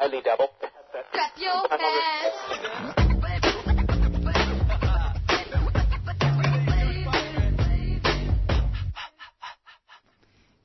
[0.00, 0.48] Only double.
[1.12, 3.06] Clap your hands.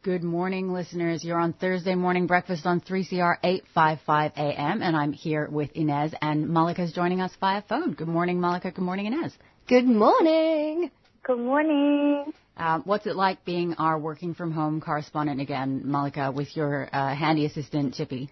[0.04, 1.24] Good morning, listeners.
[1.24, 6.50] You're on Thursday morning breakfast on 3CR 855 AM, and I'm here with Inez, and
[6.50, 7.94] Malika's joining us via phone.
[7.94, 8.72] Good morning, Malika.
[8.72, 9.32] Good morning, Inez.
[9.68, 10.90] Good morning.
[11.24, 12.34] Good morning.
[12.58, 17.16] Um, what's it like being our working from home correspondent again, Malika, with your uh,
[17.16, 18.30] handy assistant, Chippy?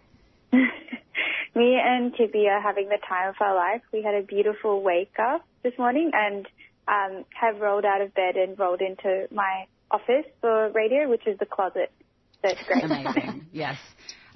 [1.60, 3.82] Me and Chippy are having the time of our life.
[3.92, 6.48] We had a beautiful wake up this morning and
[6.88, 11.38] um, have rolled out of bed and rolled into my office for radio, which is
[11.38, 11.92] the closet.
[12.42, 12.86] So it's great.
[12.86, 13.48] Amazing.
[13.52, 13.76] yes.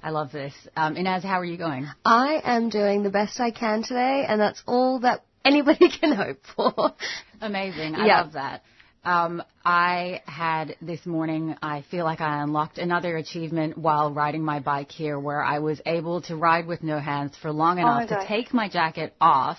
[0.02, 0.52] I love this.
[0.76, 1.88] Um, Inez, how are you going?
[2.04, 6.40] I am doing the best I can today, and that's all that anybody can hope
[6.54, 6.92] for.
[7.40, 7.94] Amazing.
[7.94, 8.20] I Yeah.
[8.20, 8.64] love that.
[9.04, 14.60] Um, I had this morning, I feel like I unlocked another achievement while riding my
[14.60, 18.08] bike here where I was able to ride with no hands for long my enough
[18.08, 19.58] to take my jacket off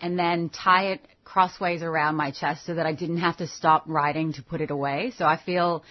[0.00, 3.82] and then tie it crossways around my chest so that I didn't have to stop
[3.88, 5.12] riding to put it away.
[5.18, 5.82] So I feel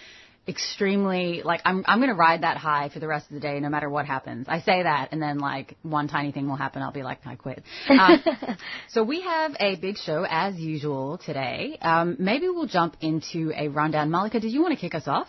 [0.48, 3.60] extremely like I'm I'm going to ride that high for the rest of the day
[3.60, 4.48] no matter what happens.
[4.50, 7.36] I say that and then like one tiny thing will happen I'll be like I
[7.36, 7.64] quit.
[7.90, 8.24] Um,
[8.90, 11.78] so we have a big show as usual today.
[11.82, 14.12] Um, maybe we'll jump into a rundown.
[14.12, 15.28] Malika, did you want to kick us off?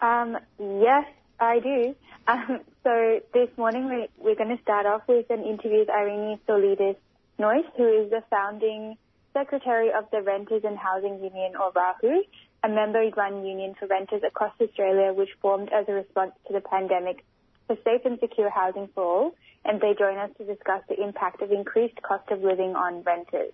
[0.00, 1.04] Um, yes,
[1.40, 1.94] I do.
[2.26, 6.40] Um, so this morning we, we're going to start off with an interview with Irene
[6.48, 6.96] Solides
[7.38, 8.96] Noyce, who is the founding
[9.34, 12.22] secretary of the Renters and Housing Union, or RAHU,
[12.64, 17.24] a member-run union for renters across Australia, which formed as a response to the pandemic
[17.66, 19.34] for safe and secure housing for all.
[19.66, 23.52] And they join us to discuss the impact of increased cost of living on renters.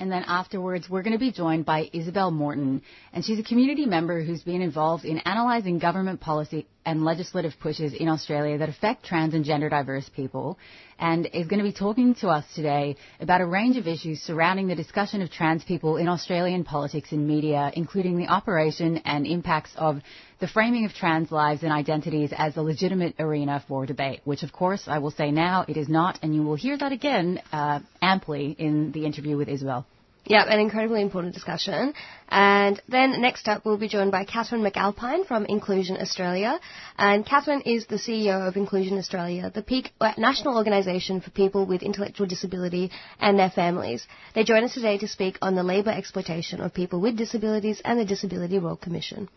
[0.00, 2.80] And then afterwards, we're going to be joined by Isabel Morton,
[3.12, 7.92] and she's a community member who's been involved in analysing government policy and legislative pushes
[7.92, 10.58] in Australia that affect trans and gender diverse people,
[10.98, 14.68] and is going to be talking to us today about a range of issues surrounding
[14.68, 19.72] the discussion of trans people in Australian politics and media, including the operation and impacts
[19.76, 20.00] of
[20.40, 24.52] the framing of trans lives and identities as a legitimate arena for debate, which of
[24.52, 27.80] course I will say now it is not, and you will hear that again uh,
[28.00, 29.86] amply in the interview with Isabel.
[30.26, 31.94] Yeah, an incredibly important discussion.
[32.28, 36.60] And then next up, we'll be joined by Catherine McAlpine from Inclusion Australia.
[36.98, 41.66] And Catherine is the CEO of Inclusion Australia, the peak uh, national organisation for people
[41.66, 44.06] with intellectual disability and their families.
[44.34, 47.98] They join us today to speak on the labour exploitation of people with disabilities and
[47.98, 49.28] the Disability Royal Commission.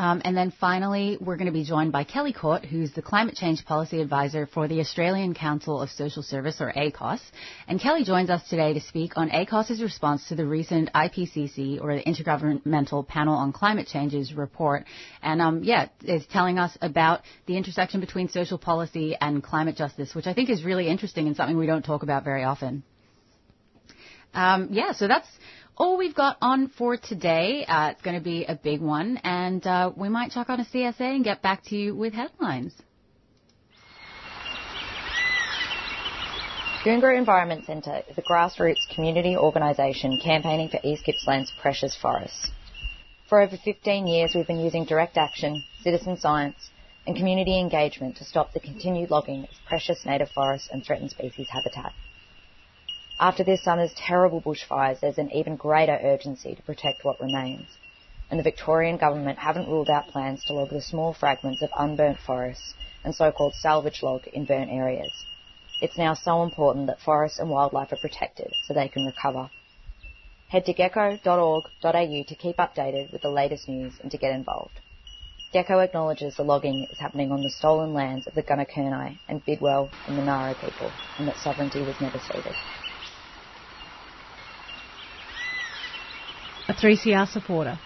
[0.00, 3.34] Um, and then finally, we're going to be joined by Kelly Court, who's the Climate
[3.34, 7.20] Change Policy Advisor for the Australian Council of Social Service, or ACOSS.
[7.68, 11.96] And Kelly joins us today to speak on ACOSS's response to the recent IPCC, or
[11.96, 14.86] the Intergovernmental Panel on Climate Change's report.
[15.20, 20.14] And um, yeah, is telling us about the intersection between social policy and climate justice,
[20.14, 22.84] which I think is really interesting and something we don't talk about very often.
[24.32, 25.28] Um, yeah, so that's
[25.80, 27.64] all we've got on for today.
[27.66, 30.64] Uh, it's going to be a big one, and uh, we might chuck on a
[30.64, 32.74] CSA and get back to you with headlines.
[36.84, 42.50] Goongerah Environment Centre is a grassroots community organisation campaigning for East Gippsland's precious forests.
[43.30, 46.70] For over 15 years, we've been using direct action, citizen science,
[47.06, 51.48] and community engagement to stop the continued logging of precious native forests and threatened species
[51.50, 51.94] habitat.
[53.22, 57.68] After this summer's terrible bushfires, there's an even greater urgency to protect what remains,
[58.30, 62.18] and the Victorian Government haven't ruled out plans to log the small fragments of unburnt
[62.18, 62.72] forests
[63.04, 65.12] and so-called salvage log in burnt areas.
[65.82, 69.50] It's now so important that forests and wildlife are protected so they can recover.
[70.48, 74.80] Head to gecko.org.au to keep updated with the latest news and to get involved.
[75.52, 79.90] Gecko acknowledges the logging is happening on the stolen lands of the Gunaikurnai and Bidawal
[80.06, 82.54] and Monaro people and that sovereignty was never ceded.
[86.70, 87.80] A 3CR supporter.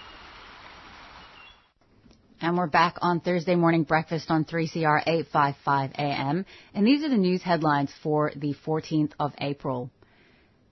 [2.42, 6.44] And we're back on Thursday morning breakfast on 3CR 855 AM.
[6.75, 9.90] And these are the news headlines for the 14th of April.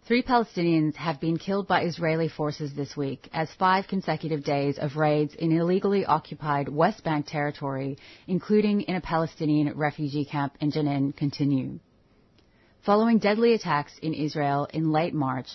[0.06, 4.96] Three Palestinians have been killed by Israeli forces this week as five consecutive days of
[4.96, 11.16] raids in illegally occupied West Bank territory, including in a Palestinian refugee camp in Jenin,
[11.16, 11.78] continue.
[12.84, 15.46] Following deadly attacks in Israel in late March,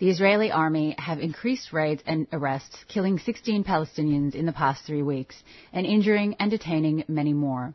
[0.00, 5.02] the Israeli army have increased raids and arrests, killing 16 Palestinians in the past three
[5.02, 5.36] weeks
[5.74, 7.74] and injuring and detaining many more.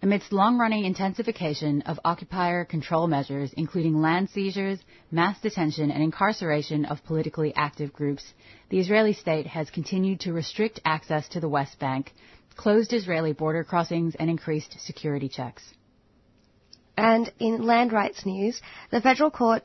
[0.00, 4.80] Amidst long-running intensification of occupier control measures, including land seizures,
[5.10, 8.24] mass detention, and incarceration of politically active groups,
[8.70, 12.10] the Israeli state has continued to restrict access to the West Bank,
[12.56, 15.62] closed Israeli border crossings, and increased security checks.
[16.96, 18.60] And in land rights news,
[18.90, 19.62] the federal court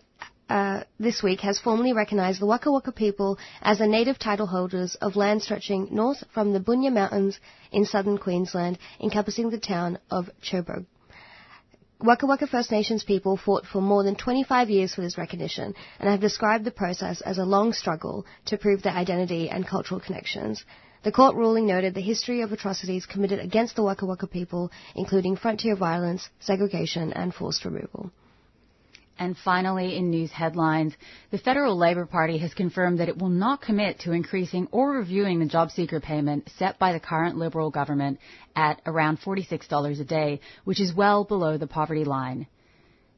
[0.49, 4.95] uh, this week has formally recognised the Waka Waka people as the native title holders
[4.95, 7.39] of land stretching north from the Bunya Mountains
[7.71, 10.85] in southern Queensland, encompassing the town of Cherbourg.
[11.99, 16.09] Waka Waka First Nations people fought for more than 25 years for this recognition and
[16.09, 20.63] have described the process as a long struggle to prove their identity and cultural connections.
[21.03, 25.35] The court ruling noted the history of atrocities committed against the Waka Waka people, including
[25.35, 28.11] frontier violence, segregation, and forced removal.
[29.19, 30.93] And finally, in news headlines,
[31.31, 35.39] the Federal Labor Party has confirmed that it will not commit to increasing or reviewing
[35.39, 38.19] the job seeker payment set by the current Liberal government
[38.55, 42.45] at around $46 a day, which is well below the poverty line.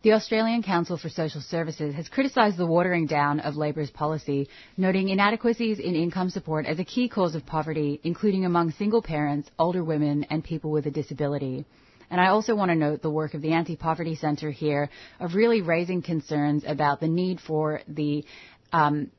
[0.02, 4.48] The Australian Council for Social Services has criticised the watering down of Labor's policy,
[4.78, 9.52] noting inadequacies in income support as a key cause of poverty, including among single parents,
[9.60, 11.66] older women, and people with a disability.
[12.10, 14.90] And I also want to note the work of the Anti-Poverty Center here
[15.20, 18.26] of really raising concerns about the need for the
[18.72, 19.12] um,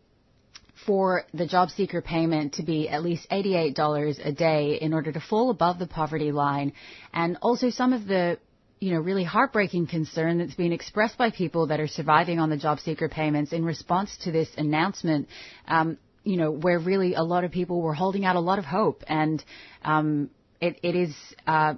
[0.87, 5.21] for the job seeker payment to be at least $88 a day in order to
[5.21, 6.73] fall above the poverty line,
[7.13, 8.39] and also some of the
[8.81, 12.57] you know, really heartbreaking concern that's being expressed by people that are surviving on the
[12.57, 15.29] job seeker payments in response to this announcement.
[15.69, 18.65] Um, you know, where really a lot of people were holding out a lot of
[18.65, 19.43] hope, and
[19.85, 21.15] um, it, it is
[21.47, 21.75] uh,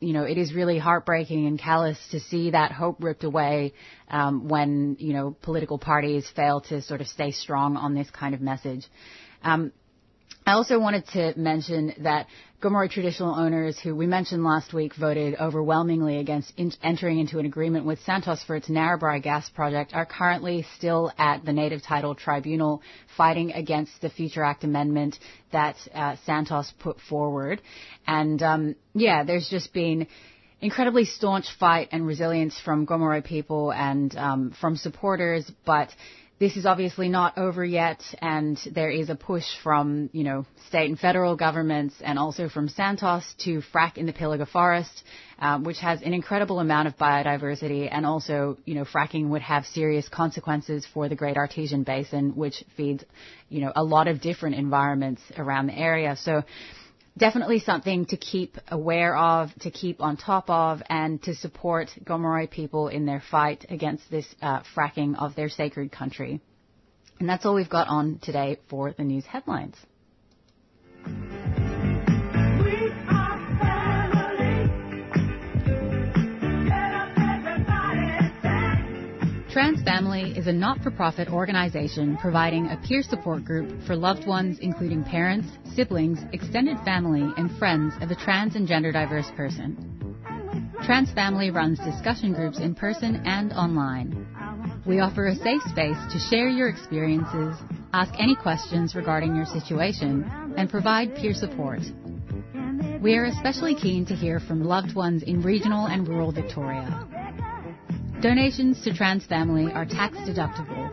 [0.00, 3.74] you know, it is really heartbreaking and callous to see that hope ripped away
[4.08, 8.34] um, when you know political parties fail to sort of stay strong on this kind
[8.34, 8.86] of message.
[9.42, 9.72] Um,
[10.48, 12.26] I also wanted to mention that
[12.62, 17.44] Gomeroi traditional owners, who we mentioned last week, voted overwhelmingly against in- entering into an
[17.44, 22.14] agreement with Santos for its Narrabri gas project, are currently still at the Native Title
[22.14, 22.80] Tribunal
[23.14, 25.18] fighting against the Future Act amendment
[25.52, 27.60] that uh, Santos put forward.
[28.06, 30.06] And um, yeah, there's just been
[30.62, 35.90] incredibly staunch fight and resilience from Gomeroi people and um, from supporters, but
[36.38, 40.88] this is obviously not over yet, and there is a push from, you know, state
[40.88, 45.02] and federal governments and also from Santos to frack in the Pilliga Forest,
[45.40, 49.66] um, which has an incredible amount of biodiversity, and also, you know, fracking would have
[49.66, 53.02] serious consequences for the Great Artesian Basin, which feeds,
[53.48, 56.14] you know, a lot of different environments around the area.
[56.16, 56.44] So,
[57.18, 62.50] definitely something to keep aware of, to keep on top of, and to support Gomeroi
[62.50, 66.40] people in their fight against this uh, fracking of their sacred country.
[67.20, 69.76] And that's all we've got on today for the news headlines.
[79.58, 85.02] Trans Family is a not-for-profit organization providing a peer support group for loved ones including
[85.02, 89.74] parents, siblings, extended family, and friends of a trans and gender diverse person.
[90.84, 94.28] Trans Family runs discussion groups in person and online.
[94.86, 97.56] We offer a safe space to share your experiences,
[97.92, 100.24] ask any questions regarding your situation,
[100.56, 101.80] and provide peer support.
[103.02, 107.17] We are especially keen to hear from loved ones in regional and rural Victoria.
[108.20, 110.90] Donations to Trans Family are tax deductible.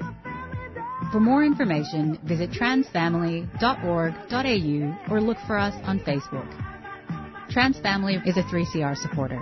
[1.11, 6.47] For more information, visit transfamily.org.au or look for us on Facebook.
[7.49, 9.41] Trans Family is a 3CR supporter.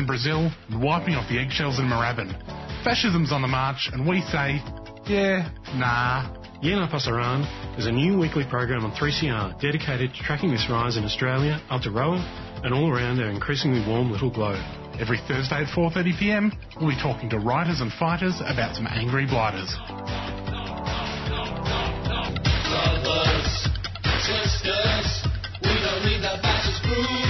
[0.00, 2.32] In Brazil and wiping off the eggshells in Moorabbin.
[2.82, 4.56] Fascism's on the march, and we say,
[5.04, 6.24] yeah, nah.
[6.62, 7.44] Yeah Nah Pasaran
[7.78, 12.16] is a new weekly program on 3CR dedicated to tracking this rise in Australia, Aotearoa,
[12.64, 14.64] and all around our increasingly warm little globe.
[14.98, 19.68] Every Thursday at 4.30pm, we'll be talking to writers and fighters about some angry blighters.
[22.72, 23.68] Brothers,
[24.24, 25.28] sisters,
[25.60, 27.29] we don't need that fascist group.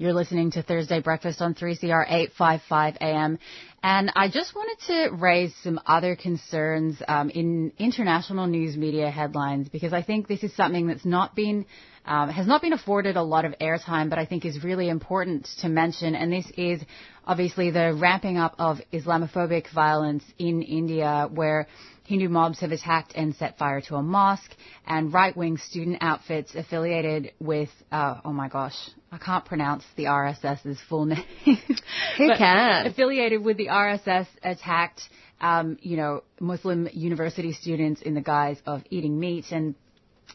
[0.00, 3.38] You're listening to Thursday Breakfast on 3CR 855 AM.
[3.82, 9.68] And I just wanted to raise some other concerns um, in international news media headlines
[9.68, 11.66] because I think this is something that's not been
[12.06, 15.46] um, has not been afforded a lot of airtime, but I think is really important
[15.60, 16.14] to mention.
[16.14, 16.80] And this is
[17.26, 21.66] obviously the ramping up of Islamophobic violence in India, where
[22.10, 24.50] Hindu mobs have attacked and set fire to a mosque,
[24.84, 28.74] and right-wing student outfits affiliated with, uh, oh my gosh,
[29.12, 31.24] I can't pronounce the RSS's full name.
[31.44, 32.88] Who can?
[32.88, 35.02] Affiliated with the RSS attacked,
[35.40, 39.76] um, you know, Muslim university students in the guise of eating meat and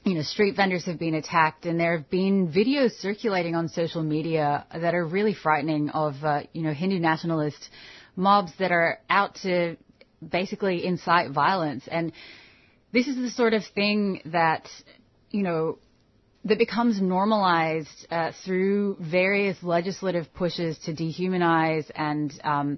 [0.05, 4.03] you know, street vendors have been attacked, and there have been videos circulating on social
[4.03, 7.69] media that are really frightening of, uh, you know, Hindu nationalist
[8.15, 9.77] mobs that are out to
[10.29, 11.87] basically incite violence.
[11.89, 12.11] And
[12.91, 14.67] this is the sort of thing that,
[15.31, 15.79] you know,
[16.45, 22.77] that becomes normalized uh, through various legislative pushes to dehumanize and um,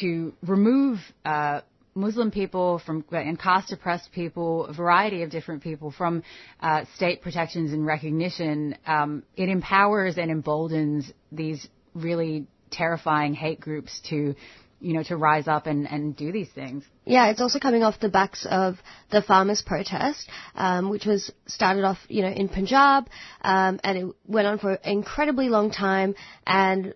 [0.00, 1.62] to remove uh,
[1.94, 6.22] Muslim people from and caste oppressed people, a variety of different people from
[6.60, 8.76] uh, state protections and recognition.
[8.86, 14.34] Um, it empowers and emboldens these really terrifying hate groups to,
[14.80, 16.84] you know, to rise up and, and do these things.
[17.04, 18.76] Yeah, it's also coming off the backs of
[19.10, 23.08] the farmers' protest, um, which was started off, you know, in Punjab,
[23.42, 26.14] um, and it went on for an incredibly long time,
[26.46, 26.94] and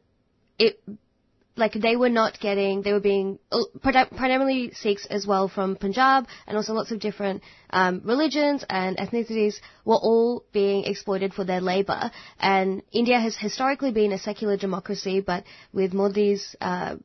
[0.58, 0.80] it
[1.56, 3.64] like they were not getting, they were being uh,
[4.16, 9.56] primarily Sikhs as well from Punjab, and also lots of different um, religions and ethnicities
[9.84, 12.10] were all being exploited for their labour.
[12.38, 16.96] And India has historically been a secular democracy, but with Modi's uh,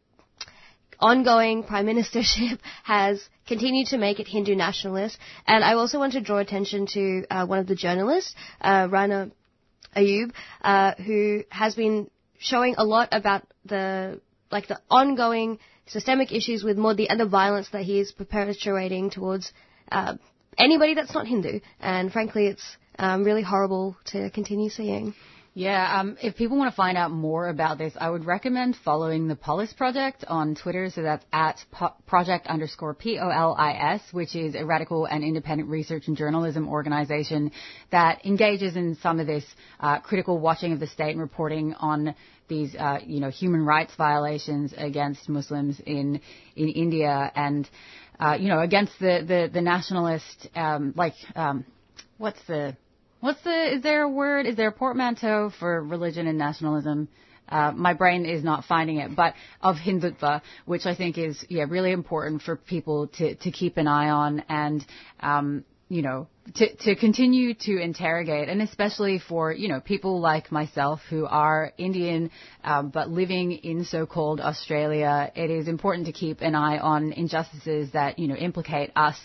[1.00, 5.18] ongoing prime ministership has continued to make it Hindu nationalist.
[5.48, 9.32] And I also want to draw attention to uh, one of the journalists, uh, Rana
[9.96, 14.20] Ayub, uh, who has been showing a lot about the
[14.52, 19.52] like the ongoing systemic issues with Modi and the violence that he is perpetuating towards
[19.92, 20.16] uh,
[20.58, 21.60] anybody that's not Hindu.
[21.80, 25.14] And frankly, it's um, really horrible to continue seeing.
[25.58, 29.30] Yeah, um, if people want to find out more about this, I would recommend following
[29.30, 30.90] the Polis Project on Twitter.
[30.90, 36.18] So that's at po- project underscore P-O-L-I-S, which is a radical and independent research and
[36.18, 37.54] journalism organization
[37.94, 39.46] that engages in some of this
[39.80, 42.16] uh, critical watching of the state and reporting on
[42.50, 46.20] these, uh, you know, human rights violations against Muslims in
[46.58, 47.70] in India and,
[48.20, 51.64] uh, you know, against the the, the nationalist, um, like, um,
[52.18, 52.76] what's the
[53.26, 57.08] What's the, is there a word, is there a portmanteau for religion and nationalism?
[57.50, 61.66] Uh, my brain is not finding it, but of Hindutva, which I think is, yeah,
[61.68, 64.86] really important for people to, to keep an eye on and,
[65.22, 70.52] um, you know, to, to continue to interrogate, and especially for, you know, people like
[70.52, 72.32] myself who are Indian,
[72.64, 77.92] um, but living in so-called Australia, it is important to keep an eye on injustices
[77.94, 79.18] that, you know, implicate us,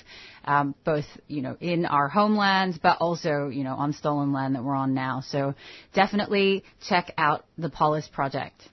[0.44, 4.64] um, both, you know, in our homelands, but also, you know, on stolen land that
[4.64, 5.22] we're on now.
[5.26, 5.54] So
[5.94, 8.69] definitely check out the Polis Project.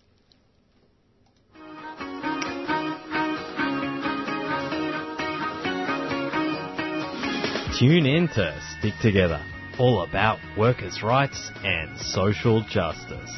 [7.80, 9.40] Tune in to Stick Together,
[9.78, 13.30] all about workers' rights and social justice.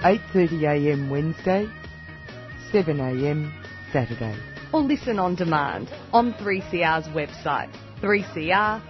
[0.00, 1.68] 8.30am Wednesday,
[2.72, 3.52] 7am
[3.92, 4.34] Saturday.
[4.72, 7.70] Or listen on demand on 3CR's website,
[8.00, 8.80] 3cr.org.au.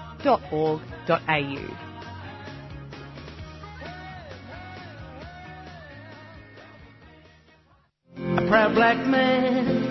[8.37, 9.86] A proud black man, proud black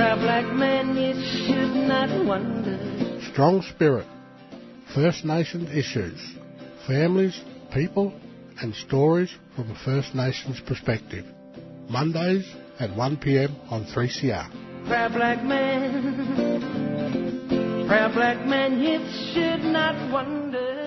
[0.00, 1.14] man, you
[1.46, 2.78] should not wonder.
[3.32, 4.06] Strong Spirit.
[4.94, 6.20] First Nations issues.
[6.86, 7.40] Families,
[7.72, 8.12] people,
[8.60, 11.24] and stories from a First Nations perspective.
[11.88, 12.46] Mondays
[12.78, 14.50] at 1pm on 3CR.
[14.86, 16.26] Proud black man,
[17.86, 18.98] proud black man, you
[19.32, 20.78] should not wonder.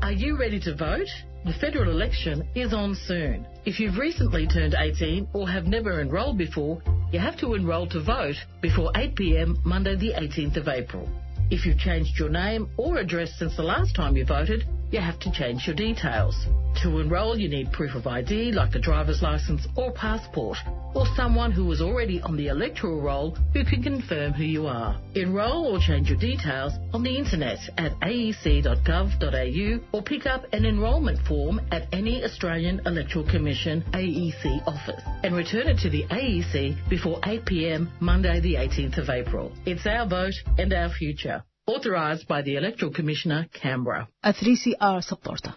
[0.00, 1.08] Are you ready to vote?
[1.44, 3.46] The federal election is on soon.
[3.64, 8.00] If you've recently turned 18 or have never enrolled before, you have to enrol to
[8.00, 11.08] vote before 8pm Monday the 18th of April.
[11.50, 15.18] If you've changed your name or address since the last time you voted, you have
[15.20, 16.34] to change your details.
[16.82, 20.58] To enrol, you need proof of ID like a driver's license or passport,
[20.94, 24.96] or someone who is already on the electoral roll who can confirm who you are.
[25.16, 31.18] Enrol or change your details on the internet at aec.gov.au or pick up an enrolment
[31.26, 37.20] form at any Australian Electoral Commission AEC office and return it to the AEC before
[37.22, 39.52] 8pm Monday the 18th of April.
[39.66, 41.42] It's our vote and our future.
[41.68, 44.08] Authorised by the Electoral Commissioner, Canberra.
[44.22, 45.54] A 3CR supporter.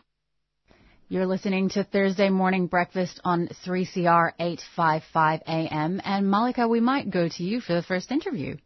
[1.08, 6.02] You're listening to Thursday Morning Breakfast on 3CR 855 AM.
[6.04, 8.58] And Malika, we might go to you for the first interview.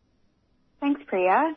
[0.79, 1.55] Thanks, Priya.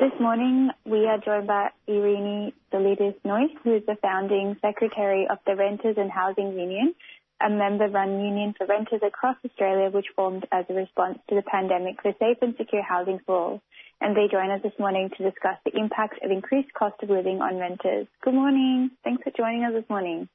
[0.00, 5.38] This morning we are joined by Irini Dolitis Nois, who is the founding secretary of
[5.46, 6.92] the Renters and Housing Union,
[7.40, 12.02] a member-run union for renters across Australia, which formed as a response to the pandemic
[12.02, 13.62] for safe and secure housing for all.
[14.00, 17.40] And they join us this morning to discuss the impact of increased cost of living
[17.42, 18.06] on renters.
[18.22, 18.90] Good morning.
[19.04, 20.28] Thanks for joining us this morning.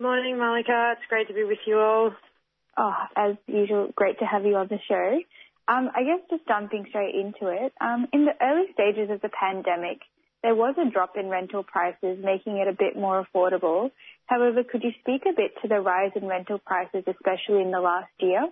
[0.00, 0.94] Morning, Malika.
[0.96, 2.12] It's great to be with you all.
[2.76, 5.18] Oh, as usual, great to have you on the show.
[5.66, 9.30] Um, I guess just jumping straight into it, um, in the early stages of the
[9.30, 10.00] pandemic,
[10.42, 13.90] there was a drop in rental prices, making it a bit more affordable.
[14.26, 17.80] However, could you speak a bit to the rise in rental prices, especially in the
[17.80, 18.48] last year?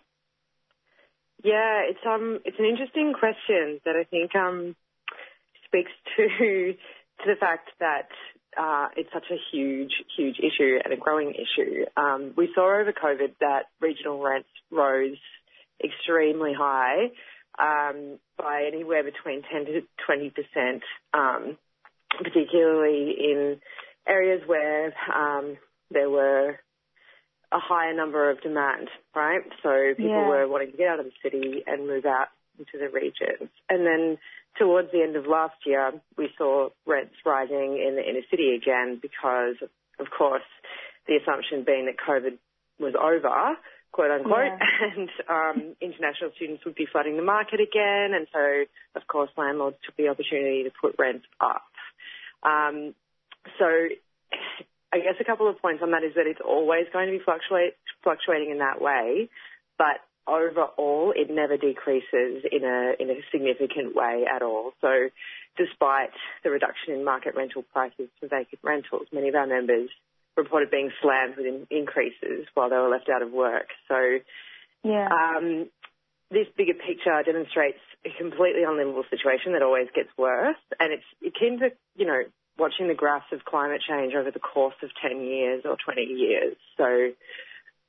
[1.43, 4.77] Yeah, it's um, it's an interesting question that I think um,
[5.67, 6.75] speaks to
[7.23, 8.09] to the fact that
[8.59, 11.85] uh, it's such a huge, huge issue and a growing issue.
[11.97, 15.19] Um, we saw over COVID that regional rents rose
[15.83, 17.11] extremely high
[17.59, 20.83] um, by anywhere between 10 to 20 percent,
[21.13, 21.59] um,
[22.19, 23.61] particularly in
[24.07, 25.57] areas where um,
[25.91, 26.59] there were
[27.53, 29.43] a higher number of demand, right?
[29.63, 30.29] So people Yeah.
[30.29, 32.29] were wanting to get out of the city and move out
[32.59, 33.51] into the regions.
[33.69, 34.19] And then
[34.59, 38.97] towards the end of last year, we saw rents rising in the inner city again
[39.01, 39.57] because,
[39.99, 40.43] of course,
[41.07, 42.39] the assumption being that COVID
[42.79, 43.57] was over,
[43.93, 44.59] quote unquote, Yeah.
[44.97, 48.15] and um, international students would be flooding the market again.
[48.15, 51.65] And so, of course, landlords took the opportunity to put rents up.
[52.43, 52.95] Um,
[53.59, 53.89] so
[54.93, 57.25] I guess a couple of points on that is that it's always going to be
[57.25, 59.31] fluctuate, fluctuating in that way,
[59.79, 64.73] but overall it never decreases in a in a significant way at all.
[64.81, 65.09] So
[65.57, 66.11] despite
[66.45, 69.89] the reduction in market rental prices for vacant rentals, many of our members
[70.37, 73.69] reported being slammed with in- increases while they were left out of work.
[73.89, 74.21] So
[74.85, 75.09] Yeah.
[75.09, 75.69] um,
[76.31, 81.61] this bigger picture demonstrates a completely unlivable situation that always gets worse, and it's akin
[81.61, 82.25] to you know
[82.59, 86.57] watching the graphs of climate change over the course of 10 years or 20 years.
[86.77, 87.11] So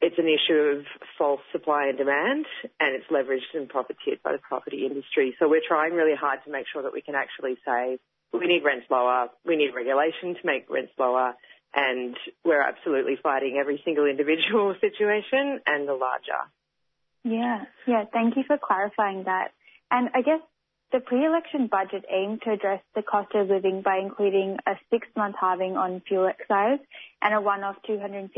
[0.01, 0.85] it's an issue of
[1.17, 2.45] false supply and demand,
[2.79, 5.35] and it's leveraged and profiteered by the property industry.
[5.39, 7.99] So we're trying really hard to make sure that we can actually say
[8.33, 11.33] we need rents lower, we need regulation to make rents lower,
[11.73, 16.43] and we're absolutely fighting every single individual situation and the larger.
[17.23, 18.03] Yeah, yeah.
[18.11, 19.51] Thank you for clarifying that.
[19.89, 20.41] And I guess
[20.93, 25.75] the pre-election budget aimed to address the cost of living by including a six-month halving
[25.75, 26.77] on fuel excise
[27.23, 28.29] and a one-off $250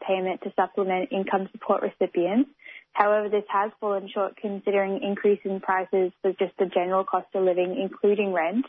[0.00, 2.50] payment to supplement income support recipients.
[2.94, 7.44] However, this has fallen short considering increase in prices for just the general cost of
[7.44, 8.66] living, including rent.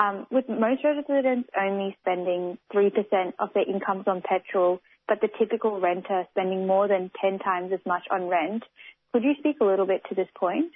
[0.00, 5.80] Um, with most residents only spending 3% of their incomes on petrol, but the typical
[5.80, 8.64] renter spending more than 10 times as much on rent,
[9.12, 10.72] could you speak a little bit to this point?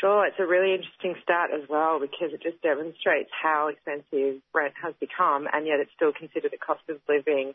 [0.00, 4.74] Sure, it's a really interesting start as well because it just demonstrates how expensive rent
[4.82, 7.54] has become, and yet it's still considered a cost of living.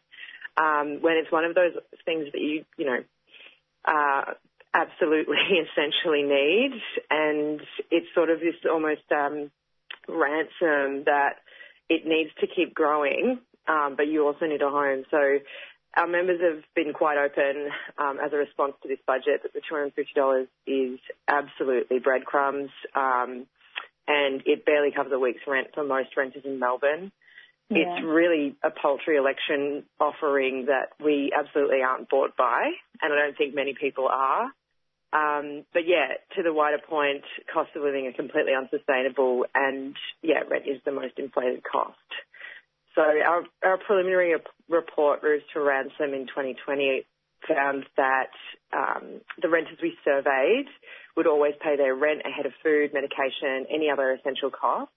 [0.57, 2.99] Um, when it's one of those things that you, you know,
[3.85, 4.33] uh,
[4.73, 5.37] absolutely
[5.71, 6.71] essentially need,
[7.09, 7.61] and
[7.91, 9.49] it's sort of this almost um,
[10.07, 11.39] ransom that
[11.89, 15.03] it needs to keep growing, um, but you also need a home.
[15.11, 15.39] So
[15.95, 19.61] our members have been quite open um, as a response to this budget that the
[19.61, 23.47] $250 is absolutely breadcrumbs um,
[24.07, 27.11] and it barely covers a week's rent for most renters in Melbourne.
[27.69, 27.79] Yeah.
[27.79, 32.71] It's really a paltry election offering that we absolutely aren't bought by,
[33.01, 34.45] and I don't think many people are.
[35.11, 37.23] Um, but yeah, to the wider point,
[37.53, 41.97] cost of living are completely unsustainable, and yeah, rent is the most inflated cost.
[42.97, 47.05] So our, our preliminary rep- report, Roofs to Ransom in 2020,
[47.47, 48.31] found that
[48.73, 50.65] um, the renters we surveyed
[51.15, 54.91] would always pay their rent ahead of food, medication, any other essential costs,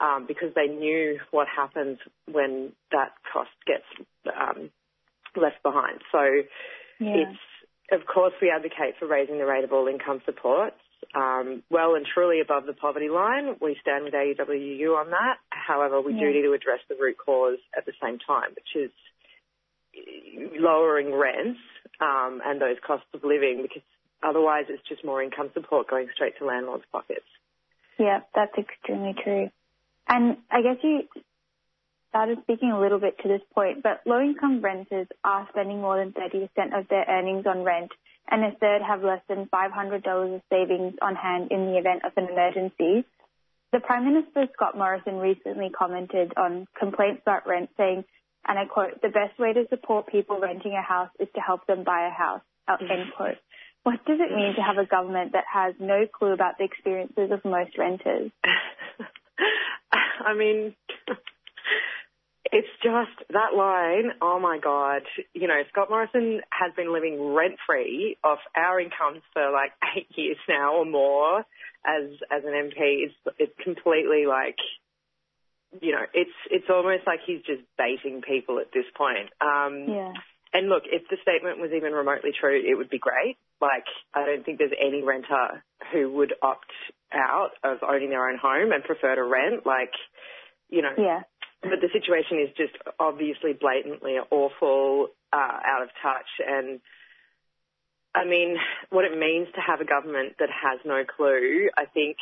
[0.00, 1.98] um, because they knew what happens
[2.30, 3.84] when that cost gets
[4.26, 4.70] um,
[5.36, 6.00] left behind.
[6.10, 6.42] So
[6.98, 7.14] Yeah.
[7.22, 7.38] it's,
[7.92, 10.76] of course, we advocate for raising the rate of all income supports.
[11.14, 13.56] Um, well and truly above the poverty line.
[13.60, 15.36] We stand with AUWU on that.
[15.50, 18.90] However, we do need to address the root cause at the same time, which is
[20.58, 21.60] lowering rents
[22.00, 23.82] um, and those costs of living because
[24.22, 27.26] otherwise it's just more income support going straight to landlords' pockets.
[27.98, 29.50] Yeah, that's extremely true.
[30.08, 31.02] And I guess you
[32.12, 35.96] started speaking a little bit to this point, but low income renters are spending more
[35.96, 36.44] than 30%
[36.78, 37.90] of their earnings on rent,
[38.30, 42.12] and a third have less than $500 of savings on hand in the event of
[42.16, 43.04] an emergency.
[43.72, 48.04] the Prime Minister Scott Morrison recently commented on complaints about rent, saying,
[48.46, 51.64] and I quote, "The best way to support people renting a house is to help
[51.66, 52.92] them buy a house." Mm-hmm.
[52.92, 53.38] End quote.
[53.82, 57.30] What does it mean to have a government that has no clue about the experiences
[57.32, 58.30] of most renters?
[59.92, 60.76] I mean,
[62.52, 64.12] it's just that line.
[64.20, 65.02] Oh my God.
[65.32, 70.08] You know, Scott Morrison has been living rent free off our incomes for like eight
[70.14, 71.40] years now or more
[71.86, 73.08] as, as an MP.
[73.08, 74.58] It's, it's completely like,
[75.80, 79.32] you know, it's, it's almost like he's just baiting people at this point.
[79.40, 80.12] Um, yeah.
[80.52, 83.38] and look, if the statement was even remotely true, it would be great.
[83.62, 86.70] Like, I don't think there's any renter who would opt
[87.14, 89.64] out of owning their own home and prefer to rent.
[89.64, 89.92] Like,
[90.68, 91.22] you know, Yeah.
[91.62, 96.26] But the situation is just obviously blatantly awful, uh, out of touch.
[96.46, 96.80] And
[98.14, 98.56] I mean,
[98.90, 102.16] what it means to have a government that has no clue, I think,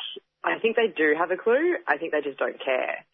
[0.45, 1.77] I think they do have a clue.
[1.89, 3.05] I think they just don't care.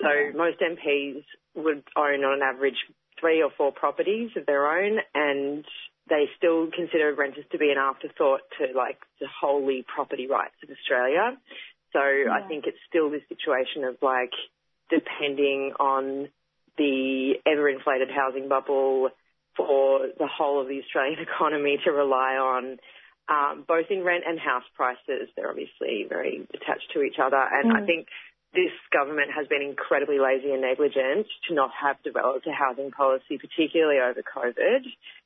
[0.00, 2.78] So most MPs would own on an average
[3.20, 5.64] three or four properties of their own and
[6.08, 10.70] they still consider renters to be an afterthought to like the holy property rights of
[10.70, 11.36] Australia.
[11.92, 14.32] So I think it's still this situation of like
[14.92, 16.28] depending on
[16.76, 19.08] the ever inflated housing bubble
[19.56, 22.78] for the whole of the Australian economy to rely on
[23.28, 25.28] um, both in rent and house prices.
[25.36, 27.40] They're obviously very attached to each other.
[27.40, 27.86] And I Mm.
[27.86, 28.08] think
[28.52, 33.38] this government has been incredibly lazy and negligent to not have developed a housing policy,
[33.38, 34.84] particularly over COVID,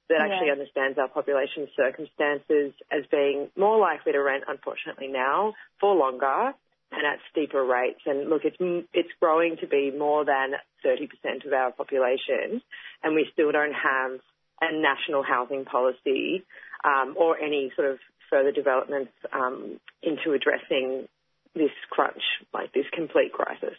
[0.09, 5.95] that actually understands our population's circumstances as being more likely to rent, unfortunately, now for
[5.97, 6.55] longer
[6.93, 8.01] and at steeper rates.
[8.07, 8.57] And look, it's
[8.93, 10.53] it's growing to be more than
[10.85, 12.63] 30% of our population,
[13.03, 14.21] and we still don't have
[14.61, 16.45] a national housing policy
[16.85, 17.99] um, or any sort of
[18.31, 21.07] further developments um, into addressing
[21.55, 22.23] this crunch,
[22.53, 23.77] like this complete crisis.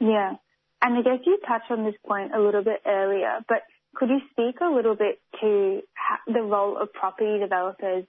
[0.00, 0.34] Yeah.
[0.80, 3.62] And I guess you touched on this point a little bit earlier, but
[3.94, 5.82] could you speak a little bit to
[6.26, 8.04] the role of property developers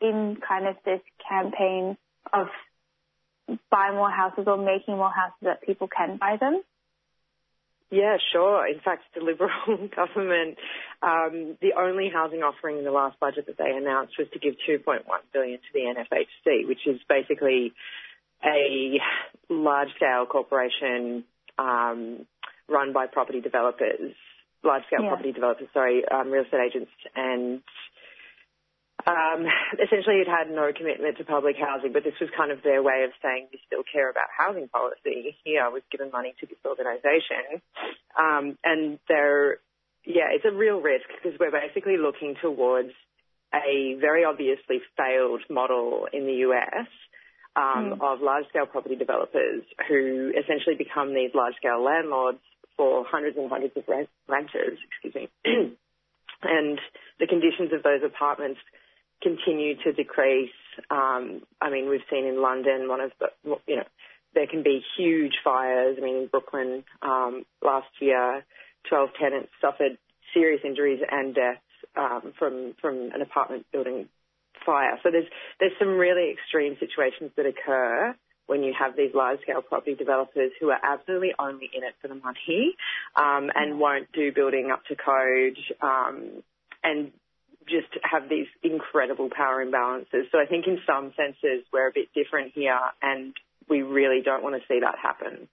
[0.00, 1.96] in kind of this campaign
[2.32, 2.48] of
[3.70, 6.62] buy more houses or making more houses that people can buy them?
[7.90, 8.66] Yeah, sure.
[8.66, 9.50] In fact, the Liberal
[9.96, 10.58] government,
[11.02, 14.54] um, the only housing offering in the last budget that they announced was to give
[14.68, 17.72] 2.1 billion to the NFHC, which is basically
[18.44, 18.98] a
[19.48, 21.24] large-scale corporation
[21.58, 22.26] um,
[22.68, 24.14] run by property developers,
[24.64, 25.08] large-scale Yeah.
[25.08, 27.62] property developers, sorry, um, real estate agents, and
[29.06, 29.46] um,
[29.82, 33.04] essentially it had no commitment to public housing, but this was kind of their way
[33.04, 35.36] of saying we still care about housing policy.
[35.44, 37.62] Here, we've given money to this organisation,
[38.18, 39.58] um, and they're
[40.06, 42.90] yeah, it's a real risk because we're basically looking towards
[43.52, 46.86] a very obviously failed model in the US
[47.56, 52.38] um, of large-scale property developers who essentially become these large-scale landlords
[52.76, 54.78] for hundreds and hundreds of rent- renters.
[54.86, 55.28] Excuse me.
[56.42, 56.78] and
[57.18, 58.60] the conditions of those apartments
[59.22, 60.50] continue to decrease.
[60.90, 63.84] Um, I mean, we've seen in London one of the, you know,
[64.34, 65.96] there can be huge fires.
[65.98, 68.44] I mean, in Brooklyn um, last year,
[68.88, 69.98] 12 tenants suffered
[70.34, 71.60] serious injuries and deaths
[71.96, 74.08] um, from from an apartment building
[74.64, 74.98] fire.
[75.02, 78.14] So there's there's some really extreme situations that occur
[78.46, 82.08] when you have these large scale property developers who are absolutely only in it for
[82.08, 82.76] the money
[83.16, 86.42] um, and won't do building up to code um,
[86.84, 87.10] and
[87.68, 90.30] just have these incredible power imbalances.
[90.32, 93.34] So I think in some senses we're a bit different here and
[93.68, 95.48] we really don't want to see that happen.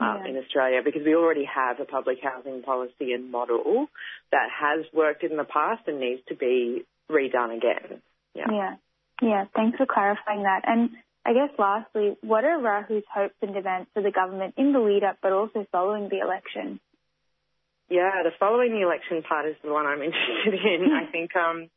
[0.00, 3.86] Um, in Australia, because we already have a public housing policy and model
[4.32, 8.00] that has worked in the past and needs to be redone again.
[8.34, 8.46] Yeah.
[8.50, 8.74] Yeah.
[9.20, 9.44] Yeah.
[9.54, 10.62] Thanks for clarifying that.
[10.66, 10.90] And
[11.24, 15.04] I guess lastly, what are Rahu's hopes and demands for the government in the lead
[15.04, 16.80] up, but also following the election?
[17.88, 20.92] Yeah, the following the election part is the one I'm interested in.
[20.92, 21.68] I think um,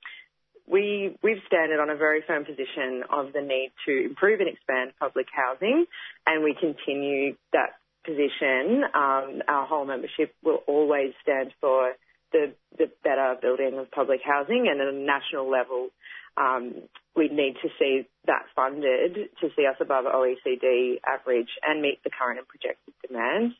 [0.68, 4.92] we we've standed on a very firm position of the need to improve and expand
[5.00, 5.86] public housing,
[6.26, 8.84] and we continue that position.
[8.94, 11.94] Um, our whole membership will always stand for
[12.32, 15.90] the the better building of public housing, and at a national level,
[16.38, 16.84] um,
[17.16, 22.10] we need to see that funded to see us above OECD average and meet the
[22.10, 23.56] current and projected demands.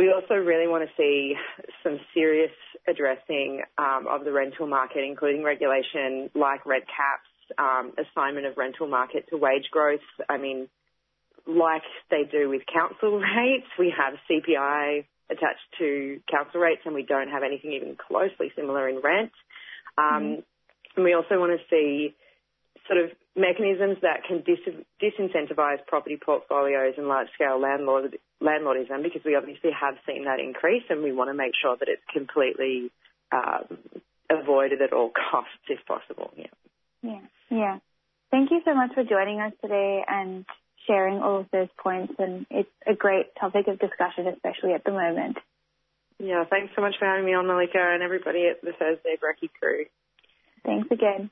[0.00, 1.34] We also really want to see
[1.82, 2.52] some serious
[2.88, 8.88] addressing um, of the rental market, including regulation like red caps, um, assignment of rental
[8.88, 10.00] market to wage growth.
[10.26, 10.70] I mean,
[11.46, 17.02] like they do with council rates, we have CPI attached to council rates, and we
[17.02, 19.32] don't have anything even closely similar in rent.
[19.98, 20.42] Um,
[20.96, 22.14] And we also want to see
[22.90, 29.36] sort of mechanisms that can dis- disincentivize property portfolios and large-scale landlord landlordism because we
[29.36, 32.90] obviously have seen that increase and we want to make sure that it's completely
[33.30, 33.78] um,
[34.28, 36.32] avoided at all costs if possible.
[36.36, 36.46] Yeah.
[37.02, 37.78] Yeah, yeah.
[38.30, 40.44] Thank you so much for joining us today and
[40.86, 42.14] sharing all of those points.
[42.18, 45.36] And it's a great topic of discussion, especially at the moment.
[46.18, 49.50] Yeah, thanks so much for having me on, Malika, and everybody at the Thursday Brekkie
[49.58, 49.86] crew.
[50.64, 51.30] Thanks again.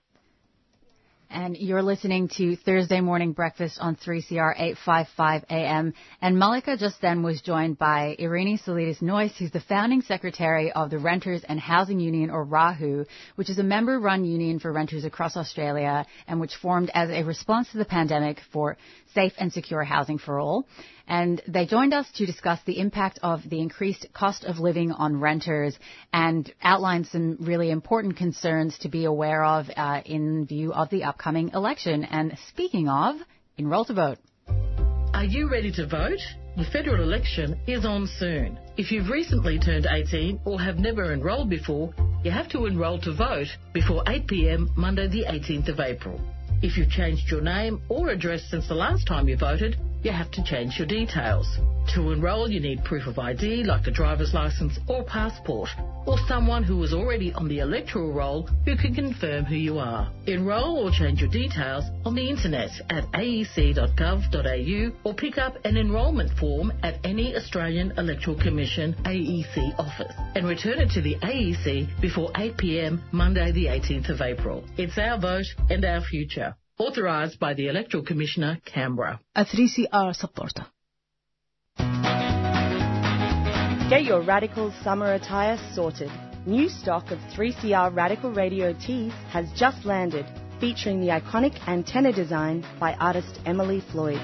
[1.30, 5.92] And you're listening to Thursday Morning Breakfast on 3CR 855 AM.
[6.22, 10.88] And Malika just then was joined by Irini Solidis Noyes, who's the founding secretary of
[10.88, 15.36] the Renters and Housing Union, or RAHU, which is a member-run union for renters across
[15.36, 18.78] Australia and which formed as a response to the pandemic for
[19.14, 20.66] safe and secure housing for all.
[21.10, 25.20] And they joined us to discuss the impact of the increased cost of living on
[25.20, 25.78] renters
[26.12, 31.04] and outlined some really important concerns to be aware of uh, in view of the
[31.04, 32.04] upcoming election.
[32.04, 33.16] And speaking of,
[33.56, 34.18] enroll to vote.
[35.14, 36.20] Are you ready to vote?
[36.56, 38.58] The federal election is on soon.
[38.76, 41.92] If you've recently turned 18 or have never enrolled before,
[42.24, 46.20] you have to enrol to vote before 8pm Monday the 18th of April.
[46.62, 50.30] If you've changed your name or address since the last time you voted, you have
[50.32, 51.46] to change your details.
[51.94, 55.70] To enrol, you need proof of ID like a driver's license or passport,
[56.06, 60.12] or someone who is already on the electoral roll who can confirm who you are.
[60.26, 66.30] Enrol or change your details on the internet at aec.gov.au or pick up an enrolment
[66.38, 72.30] form at any Australian Electoral Commission AEC office and return it to the AEC before
[72.32, 74.62] 8pm Monday the 18th of April.
[74.76, 76.54] It's our vote and our future.
[76.80, 79.18] Authorised by the Electoral Commissioner, Canberra.
[79.34, 80.64] A 3CR supporter.
[83.90, 86.08] Get your Radical summer attire sorted.
[86.46, 90.24] New stock of 3CR Radical Radio tees has just landed,
[90.60, 94.20] featuring the iconic antenna design by artist Emily Floyd.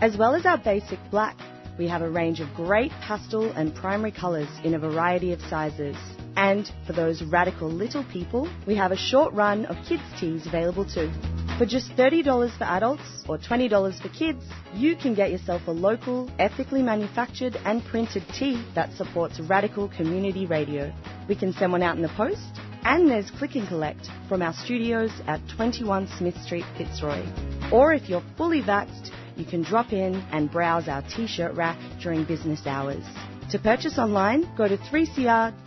[0.00, 1.36] As well as our basic black,
[1.78, 5.96] we have a range of great pastel and primary colours in a variety of sizes.
[6.36, 10.84] And for those radical little people, we have a short run of kids' tees available
[10.84, 11.10] too.
[11.58, 14.42] For just $30 for adults or $20 for kids,
[14.74, 20.46] you can get yourself a local, ethically manufactured and printed tee that supports radical community
[20.46, 20.92] radio.
[21.28, 22.40] We can send one out in the post,
[22.84, 27.22] and there's click and collect from our studios at 21 Smith Street, Fitzroy.
[27.70, 32.24] Or if you're fully vaxxed, you can drop in and browse our t-shirt rack during
[32.24, 33.04] business hours.
[33.50, 35.60] To purchase online, go to 3cr.org.au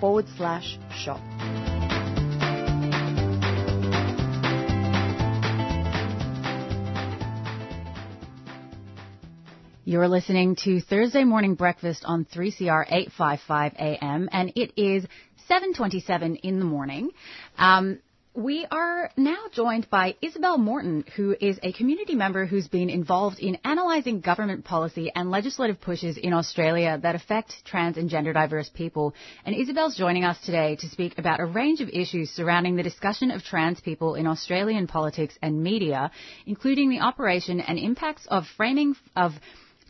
[0.00, 1.20] forward slash shop.
[9.84, 15.04] You're listening to Thursday Morning Breakfast on 3CR 855 AM, and it is
[15.50, 17.10] 7:27 in the morning.
[17.58, 17.98] Um,
[18.34, 23.38] we are now joined by Isabel Morton, who is a community member who's been involved
[23.38, 28.70] in analysing government policy and legislative pushes in Australia that affect trans and gender diverse
[28.70, 29.14] people.
[29.44, 33.30] And Isabel's joining us today to speak about a range of issues surrounding the discussion
[33.30, 36.10] of trans people in Australian politics and media,
[36.46, 39.32] including the operation and impacts of framing of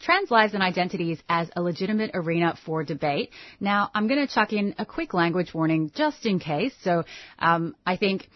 [0.02, 3.30] trans lives and identities as a legitimate arena for debate.
[3.60, 6.74] Now, I'm going to chuck in a quick language warning just in case.
[6.82, 7.04] So,
[7.38, 8.28] um, I think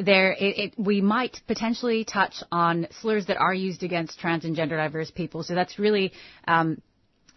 [0.00, 4.54] there, it, it, we might potentially touch on slurs that are used against trans and
[4.54, 5.42] gender diverse people.
[5.42, 6.12] So that's really,
[6.46, 6.80] um,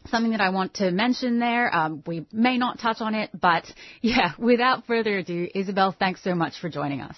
[0.08, 1.74] something that I want to mention there.
[1.76, 3.66] Um, we may not touch on it, but
[4.02, 7.16] yeah, without further ado, Isabel, thanks so much for joining us.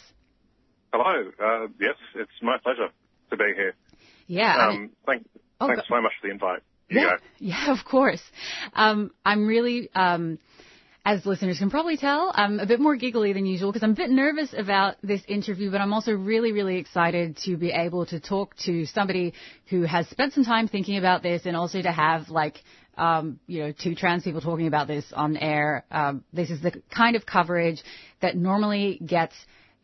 [0.94, 1.32] Hello.
[1.42, 2.90] Uh, yes, it's my pleasure
[3.32, 3.74] to be here.
[4.28, 4.56] Yeah.
[4.56, 5.26] I Um, mean- thank,
[5.64, 6.62] Oh, thanks so much for the invite.
[6.90, 8.22] You yeah, yeah, of course.
[8.74, 10.40] Um, I'm really, um,
[11.06, 13.96] as listeners can probably tell, I'm a bit more giggly than usual because I'm a
[13.96, 18.20] bit nervous about this interview, but I'm also really, really excited to be able to
[18.20, 19.34] talk to somebody
[19.70, 22.62] who has spent some time thinking about this and also to have like,
[22.98, 25.84] um, you know, two trans people talking about this on air.
[25.92, 27.82] Um, this is the kind of coverage
[28.22, 29.36] that normally gets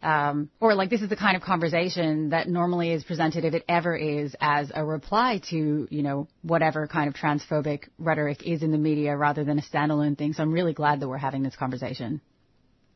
[0.02, 3.66] um, or like this is the kind of conversation that normally is presented, if it
[3.68, 8.72] ever is, as a reply to, you know, whatever kind of transphobic rhetoric is in
[8.72, 10.34] the media rather than a standalone thing.
[10.34, 12.22] So I'm really glad that we're having this conversation.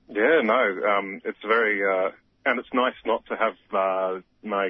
[0.07, 2.11] Yeah, no, um, it's very, uh,
[2.45, 4.69] and it's nice not to have uh, my,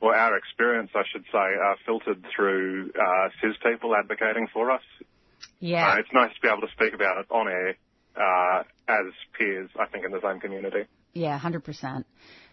[0.00, 4.82] or our experience, I should say, uh, filtered through uh, cis people advocating for us.
[5.60, 5.88] Yeah.
[5.88, 7.76] Uh, it's nice to be able to speak about it on air
[8.14, 10.84] uh, as peers, I think, in the same community.
[11.16, 12.04] Yeah, 100%.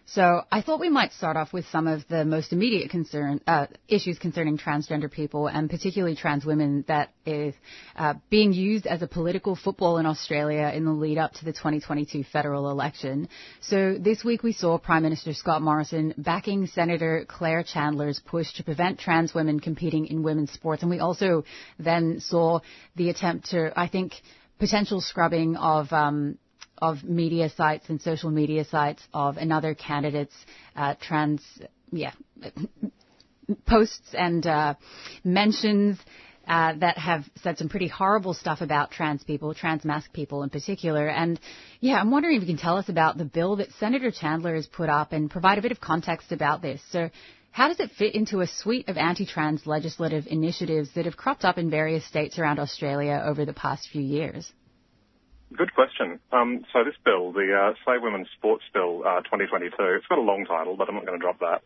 [0.06, 3.66] So I thought we might start off with some of the most immediate concern uh,
[3.88, 7.54] issues concerning transgender people and particularly trans women that is
[7.96, 11.52] uh, being used as a political football in Australia in the lead up to the
[11.52, 13.28] 2022 federal election.
[13.60, 18.64] So this week we saw Prime Minister Scott Morrison backing Senator Claire Chandler's push to
[18.64, 21.44] prevent trans women competing in women's sports, and we also
[21.78, 22.60] then saw
[22.96, 24.14] the attempt to, I think,
[24.58, 26.38] potential scrubbing of um,
[26.78, 30.34] of media sites and social media sites of another candidate's
[30.76, 31.42] uh, trans,
[31.90, 32.12] yeah,
[33.66, 34.74] posts and uh,
[35.22, 35.98] mentions
[36.46, 40.50] uh, that have said some pretty horrible stuff about trans people, trans mask people in
[40.50, 41.08] particular.
[41.08, 41.40] And
[41.80, 44.66] yeah, I'm wondering if you can tell us about the bill that Senator Chandler has
[44.66, 46.80] put up and provide a bit of context about this.
[46.90, 47.10] So,
[47.50, 51.56] how does it fit into a suite of anti-trans legislative initiatives that have cropped up
[51.56, 54.52] in various states around Australia over the past few years?
[55.52, 56.18] Good question.
[56.32, 60.22] Um, so this bill, the uh, Save Women's Sports Bill uh, 2022, it's got a
[60.22, 61.62] long title, but I'm not going to drop that.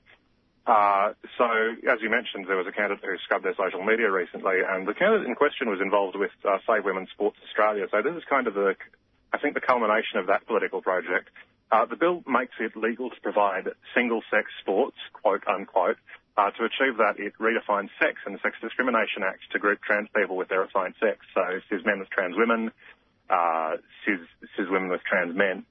[0.68, 1.48] Uh, so,
[1.88, 4.92] as you mentioned, there was a candidate who scrubbed their social media recently, and the
[4.92, 7.88] candidate in question was involved with uh, Save Women's Sports Australia.
[7.90, 8.76] So this is kind of the,
[9.32, 11.30] I think, the culmination of that political project.
[11.72, 15.96] Uh, the bill makes it legal to provide single-sex sports, quote unquote.
[16.36, 20.08] Uh, to achieve that, it redefines sex in the Sex Discrimination Act to group trans
[20.14, 21.24] people with their assigned sex.
[21.34, 22.70] So cis men with trans women,
[23.30, 24.20] uh, cis,
[24.56, 25.64] cis women with trans men.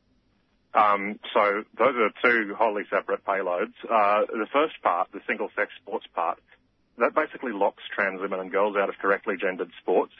[0.73, 3.73] Um, so those are two wholly separate payloads.
[3.83, 6.39] Uh, the first part, the single sex sports part,
[6.97, 10.13] that basically locks trans women and girls out of correctly gendered sports.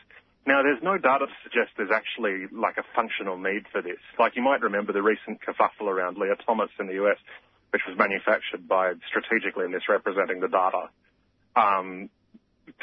[0.46, 4.00] Now, there's no data to suggest there's actually like a functional need for this.
[4.18, 7.18] Like you might remember the recent kerfuffle around Lia Thomas in the US,
[7.72, 10.90] which was manufactured by strategically misrepresenting the data.
[11.56, 12.10] Um,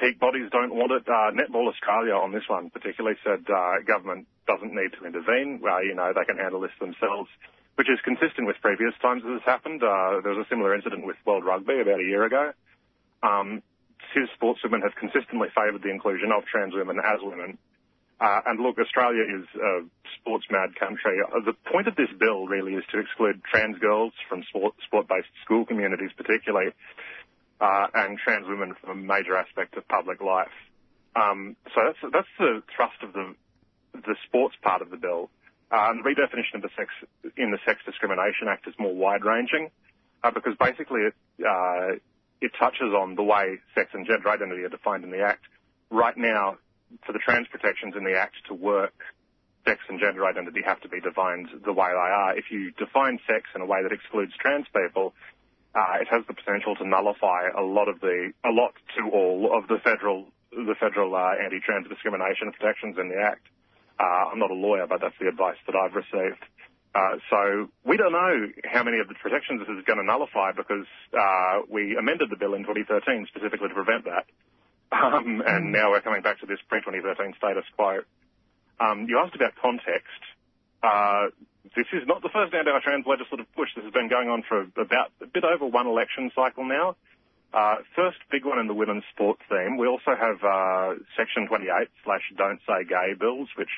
[0.00, 1.04] peak bodies don't want it.
[1.08, 5.60] Uh, Netball Australia on this one particularly said uh, government doesn't need to intervene.
[5.62, 7.28] Well, you know, they can handle this themselves,
[7.76, 9.82] which is consistent with previous times this has happened.
[9.82, 12.52] Uh, there was a similar incident with World Rugby about a year ago.
[13.22, 13.62] Um,
[14.12, 17.58] cis sportswomen have consistently favoured the inclusion of trans women as women.
[18.20, 19.82] Uh, and look, Australia is a
[20.20, 21.18] sports mad country.
[21.20, 25.28] Uh, the point of this bill really is to exclude trans girls from sport, sport-based
[25.44, 26.70] school communities particularly,
[27.60, 30.54] uh, and trans women from a major aspect of public life.
[31.16, 33.34] Um, so that's, that's the thrust of the,
[33.94, 35.30] the sports part of the bill.
[35.70, 36.90] Uh, the redefinition of the sex
[37.36, 39.70] in the Sex Discrimination Act is more wide-ranging
[40.22, 41.14] uh, because basically it,
[41.46, 41.96] uh,
[42.40, 45.44] it touches on the way sex and gender identity are defined in the Act.
[45.90, 46.58] Right now,
[47.06, 48.94] for the trans protections in the Act to work,
[49.66, 52.36] sex and gender identity have to be defined the way they are.
[52.36, 55.14] If you define sex in a way that excludes trans people,
[55.74, 59.50] uh, it has the potential to nullify a lot of the, a lot to all
[59.56, 63.46] of the federal, the federal uh, anti-trans discrimination protections in the Act.
[63.98, 66.42] Uh, I'm not a lawyer, but that's the advice that I've received.
[66.94, 70.52] Uh, so we don't know how many of the protections this is going to nullify
[70.52, 74.26] because uh, we amended the bill in 2013 specifically to prevent that.
[74.92, 78.00] Um, and now we're coming back to this pre-2013 status quo.
[78.78, 80.22] Um, you asked about context.
[80.84, 81.34] Uh,
[81.72, 83.70] this is not the first anti-trans legislative push.
[83.74, 86.96] This has been going on for about a bit over one election cycle now.
[87.54, 89.78] Uh, first big one in the women's sports theme.
[89.78, 93.70] We also have uh, Section 28 slash Don't Say Gay bills, which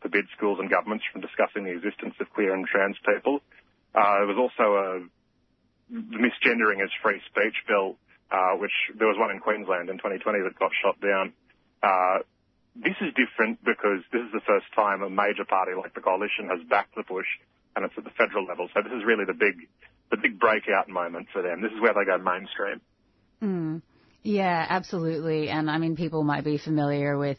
[0.00, 3.40] forbid schools and governments from discussing the existence of queer and trans people.
[3.94, 4.90] Uh, there was also a
[5.90, 7.96] misgendering as free speech bill,
[8.30, 11.32] uh, which there was one in Queensland in 2020 that got shot down.
[12.76, 16.48] This is different because this is the first time a major party like the coalition
[16.50, 17.26] has backed the push,
[17.76, 18.68] and it's at the federal level.
[18.74, 19.68] So this is really the big,
[20.10, 21.62] the big breakout moment for them.
[21.62, 22.80] This is where they go mainstream.
[23.42, 23.82] Mm.
[24.22, 25.50] Yeah, absolutely.
[25.50, 27.38] And I mean, people might be familiar with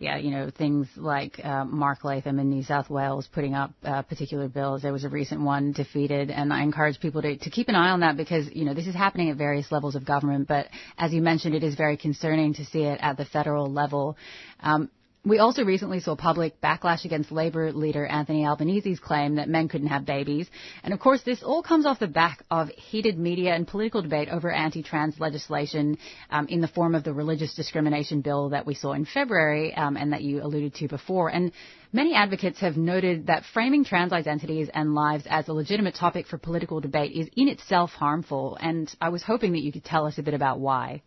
[0.00, 4.02] yeah, you know, things like uh, Mark Latham in New South Wales putting up uh,
[4.02, 4.82] particular bills.
[4.82, 7.90] There was a recent one defeated, and I encourage people to, to keep an eye
[7.90, 11.12] on that because, you know, this is happening at various levels of government, but as
[11.12, 14.16] you mentioned, it is very concerning to see it at the federal level.
[14.60, 14.88] Um,
[15.28, 19.88] we also recently saw public backlash against Labor leader Anthony Albanese's claim that men couldn't
[19.88, 20.48] have babies.
[20.82, 24.30] And of course, this all comes off the back of heated media and political debate
[24.30, 25.98] over anti-trans legislation
[26.30, 29.98] um, in the form of the religious discrimination bill that we saw in February um,
[29.98, 31.28] and that you alluded to before.
[31.28, 31.52] And
[31.92, 36.38] many advocates have noted that framing trans identities and lives as a legitimate topic for
[36.38, 38.56] political debate is in itself harmful.
[38.60, 41.02] And I was hoping that you could tell us a bit about why.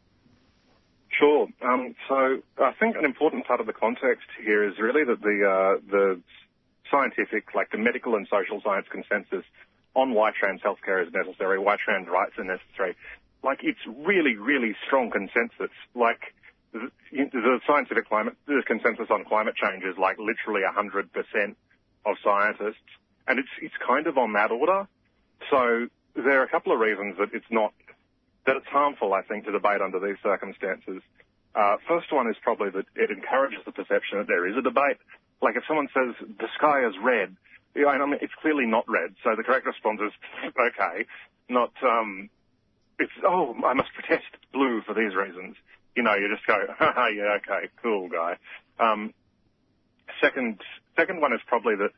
[1.22, 1.48] Sure.
[1.62, 5.38] Um, so I think an important part of the context here is really that the
[5.46, 6.20] uh, the
[6.90, 9.46] scientific, like the medical and social science consensus
[9.96, 12.96] on why trans healthcare is necessary, why trans rights are necessary,
[13.44, 15.70] like it's really, really strong consensus.
[15.94, 16.34] Like
[16.74, 21.56] the, the scientific climate, the consensus on climate change is like literally 100%
[22.08, 22.90] of scientists,
[23.28, 24.88] and it's it's kind of on that order.
[25.52, 27.74] So there are a couple of reasons that it's not
[28.46, 29.14] that it's harmful.
[29.14, 31.02] I think to debate under these circumstances.
[31.54, 34.98] Uh, first one is probably that it encourages the perception that there is a debate.
[35.42, 37.36] Like if someone says the sky is red,
[37.76, 39.16] know, I mean, it's clearly not red.
[39.24, 40.12] So the correct response is
[40.60, 41.06] okay,
[41.50, 42.30] not um,
[43.00, 45.56] it's oh I must protest blue for these reasons.
[45.96, 48.38] You know, you just go, yeah, okay, cool guy.
[48.80, 49.14] Um,
[50.22, 50.62] second,
[50.98, 51.92] second one is probably that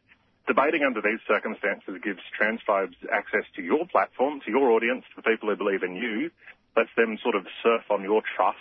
[0.48, 5.30] debating under these circumstances gives transphobes access to your platform, to your audience, to the
[5.30, 6.32] people who believe in you,
[6.76, 8.58] lets them sort of surf on your trust,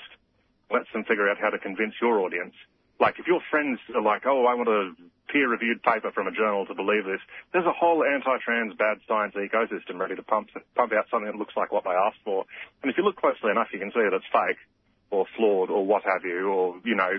[0.71, 2.55] lets them figure out how to convince your audience.
[3.01, 4.93] Like if your friends are like, oh, I want a
[5.33, 7.21] peer-reviewed paper from a journal to believe this,
[7.53, 11.57] there's a whole anti-trans bad science ecosystem ready to pump, pump out something that looks
[11.57, 12.45] like what they asked for.
[12.83, 14.59] And if you look closely enough, you can see that it's fake
[15.11, 17.19] or flawed or what have you, or, you know,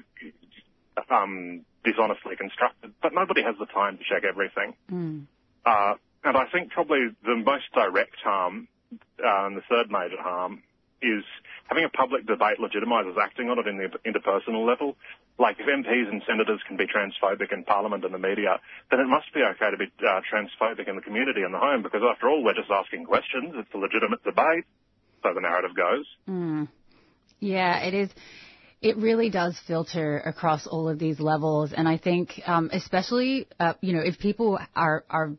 [1.10, 2.94] um, dishonestly constructed.
[3.02, 4.74] But nobody has the time to check everything.
[4.92, 5.26] Mm.
[5.66, 10.64] Uh, and I think probably the most direct harm, uh, and the third major harm,
[11.02, 11.24] is
[11.68, 14.96] having a public debate legitimises acting on it in the interpersonal level.
[15.38, 18.60] Like if MPs and senators can be transphobic in Parliament and the media,
[18.90, 21.84] then it must be okay to be uh, transphobic in the community and the home
[21.84, 23.54] because after all we're just asking questions.
[23.56, 24.64] It's a legitimate debate,
[25.24, 26.06] so the narrative goes.
[26.30, 26.68] Mm.
[27.40, 28.10] Yeah, it is.
[28.84, 33.76] It really does filter across all of these levels, and I think, um, especially, uh,
[33.80, 35.32] you know, if people are are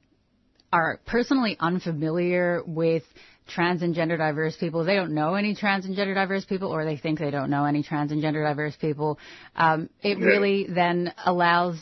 [0.73, 3.03] are personally unfamiliar with
[3.47, 6.87] trans and gender diverse people, they don't know any trans and gender diverse people, or
[6.87, 9.19] they think they don't know any trans and gender diverse people.
[9.55, 10.27] Um, it Yeah.
[10.27, 11.77] really then allows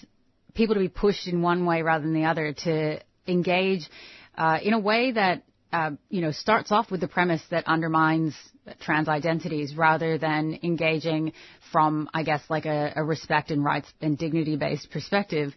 [0.54, 3.88] people to be pushed in one way rather than the other to engage
[4.36, 8.34] uh, in a way that uh, you know starts off with the premise that undermines
[8.80, 11.32] trans identities rather than engaging
[11.72, 15.54] from I guess like a, a respect and rights and dignity based perspective.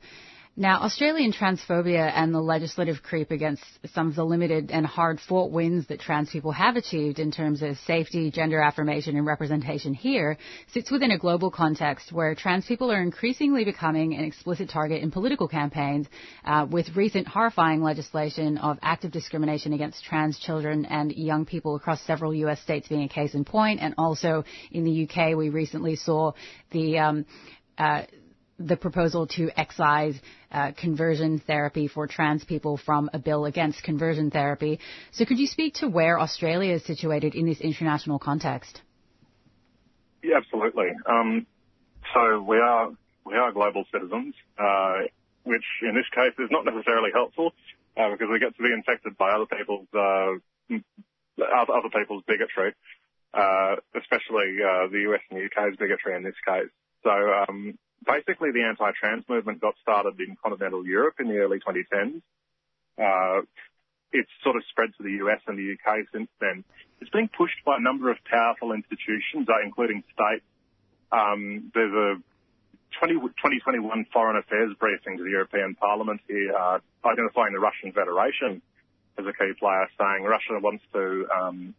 [0.57, 3.61] Now, Australian transphobia and the legislative creep against
[3.93, 7.61] some of the limited and hard fought wins that trans people have achieved in terms
[7.61, 10.37] of safety, gender affirmation, and representation here
[10.71, 15.11] sits within a global context where trans people are increasingly becoming an explicit target in
[15.11, 16.07] political campaigns,
[16.45, 22.01] uh, with recent horrifying legislation of active discrimination against trans children and young people across
[22.03, 22.61] several U.S.
[22.61, 25.35] states being a case in point, and also in the U.K.
[25.35, 26.31] we recently saw
[26.71, 27.25] the um,
[27.77, 28.03] uh,
[28.57, 30.15] the proposal to excise
[30.51, 34.79] uh, conversion therapy for trans people from a bill against conversion therapy.
[35.11, 38.81] So, could you speak to where Australia is situated in this international context?
[40.23, 40.89] Yeah, absolutely.
[41.05, 41.45] Um,
[42.13, 42.91] so we are
[43.25, 44.99] we are global citizens, uh,
[45.43, 47.53] which in this case is not necessarily helpful
[47.97, 50.33] uh, because we get to be infected by other people's uh,
[51.37, 52.73] other, people's bigotry,
[53.33, 56.71] uh, especially uh, the US and UK's bigotry in this case.
[57.03, 62.21] So um, basically, the anti-trans movement got started in continental Europe in the early 2010s.
[62.97, 63.45] Uh,
[64.11, 66.63] it's sort of spread to the US and the UK since then.
[67.01, 70.45] It's being pushed by a number of powerful institutions, uh, including states.
[71.11, 72.15] Um, there's a
[72.99, 78.61] 20, 2021 Foreign Affairs briefing to the European Parliament here, uh, identifying the Russian Federation
[79.17, 81.75] as a key player, saying Russia wants to, um,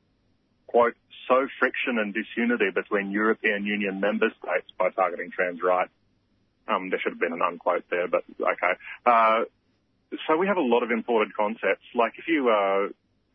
[0.66, 0.94] quote,
[1.28, 5.92] sow friction and disunity between European Union member states by targeting trans rights.
[6.68, 8.72] Um, there should have been an unquote there, but okay.
[9.04, 9.44] Uh,
[10.26, 11.84] so we have a lot of imported concepts.
[11.94, 12.88] Like if you, uh,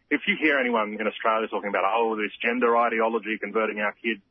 [0.10, 4.22] if you hear anyone in Australia talking about, oh, this gender ideology converting our kids,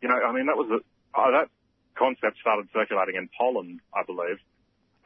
[0.00, 0.80] you know, I mean, that was a,
[1.16, 1.48] oh, that
[1.94, 4.38] concept started circulating in Poland, I believe.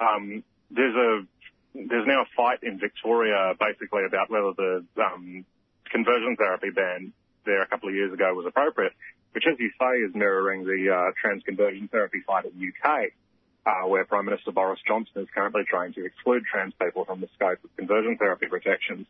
[0.00, 1.26] Um, there's a,
[1.74, 5.44] there's now a fight in Victoria basically about whether the, um,
[5.90, 7.12] conversion therapy ban
[7.44, 8.92] there a couple of years ago was appropriate,
[9.32, 12.90] which as you say is mirroring the, uh, trans conversion therapy fight in the UK
[13.04, 13.27] uh,
[13.86, 17.58] where Prime Minister Boris Johnson is currently trying to exclude trans people from the scope
[17.64, 19.06] of conversion therapy protections.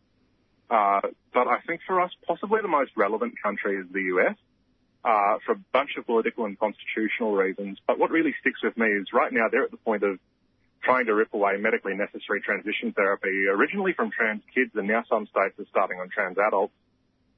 [0.71, 1.01] Uh,
[1.33, 4.37] but I think for us, possibly the most relevant country is the US,
[5.05, 7.79] uh, for a bunch of political and constitutional reasons.
[7.87, 10.19] But what really sticks with me is right now they're at the point of
[10.83, 15.27] trying to rip away medically necessary transition therapy, originally from trans kids, and now some
[15.27, 16.75] states are starting on trans adults.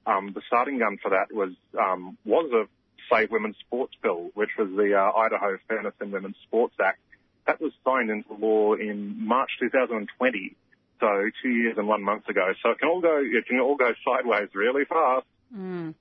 [0.06, 2.64] Um, the starting gun for that was um, was a
[3.10, 6.98] Save Women's Sports Bill, which was the uh, Idaho Fairness in Women's Sports Act.
[7.46, 10.56] That was signed into law in March 2020,
[11.00, 11.06] so
[11.42, 12.52] two years and one month ago.
[12.62, 15.26] So it can all go it can all go sideways really fast.
[15.54, 15.94] Mm.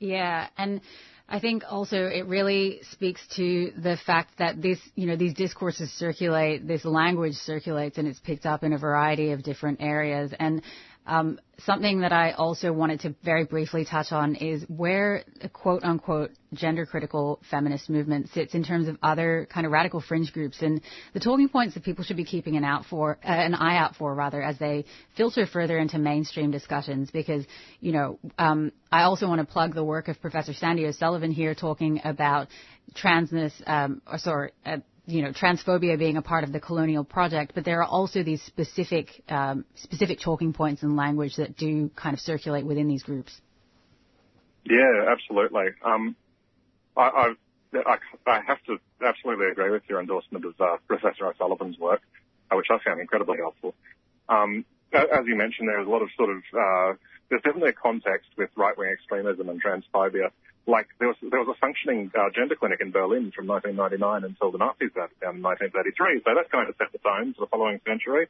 [0.00, 0.80] Yeah, and
[1.28, 5.92] I think also it really speaks to the fact that this, you know, these discourses
[5.92, 10.32] circulate, this language circulates, and it's picked up in a variety of different areas.
[10.38, 10.62] And
[11.08, 16.30] Um, something that I also wanted to very briefly touch on is where quote unquote
[16.52, 20.82] gender critical feminist movement sits in terms of other kind of radical fringe groups and
[21.14, 23.96] the talking points that people should be keeping an out for uh, an eye out
[23.96, 24.84] for rather as they
[25.16, 27.44] filter further into mainstream discussions because
[27.80, 31.54] you know um, I also want to plug the work of Professor Sandy O'Sullivan here
[31.54, 32.48] talking about
[32.94, 34.76] transness um, or sorry uh,
[35.08, 38.42] you know, transphobia being a part of the colonial project, but there are also these
[38.42, 43.40] specific, um, specific talking points and language that do kind of circulate within these groups.
[44.64, 45.68] Yeah, absolutely.
[45.82, 46.14] Um,
[46.94, 47.32] I, I,
[47.74, 47.96] I,
[48.26, 52.02] I, have to absolutely agree with your endorsement of uh, Professor O'Sullivan's work,
[52.50, 53.74] uh, which I found incredibly helpful.
[54.28, 56.96] Um, as you mentioned, there's a lot of sort of, uh,
[57.30, 60.30] there's definitely a context with right-wing extremism and transphobia
[60.68, 64.52] like there was there was a functioning uh, gender clinic in Berlin from 1999 until
[64.52, 66.20] the Nazis down in 1933.
[66.22, 68.28] So that kind of set the tone for the following century.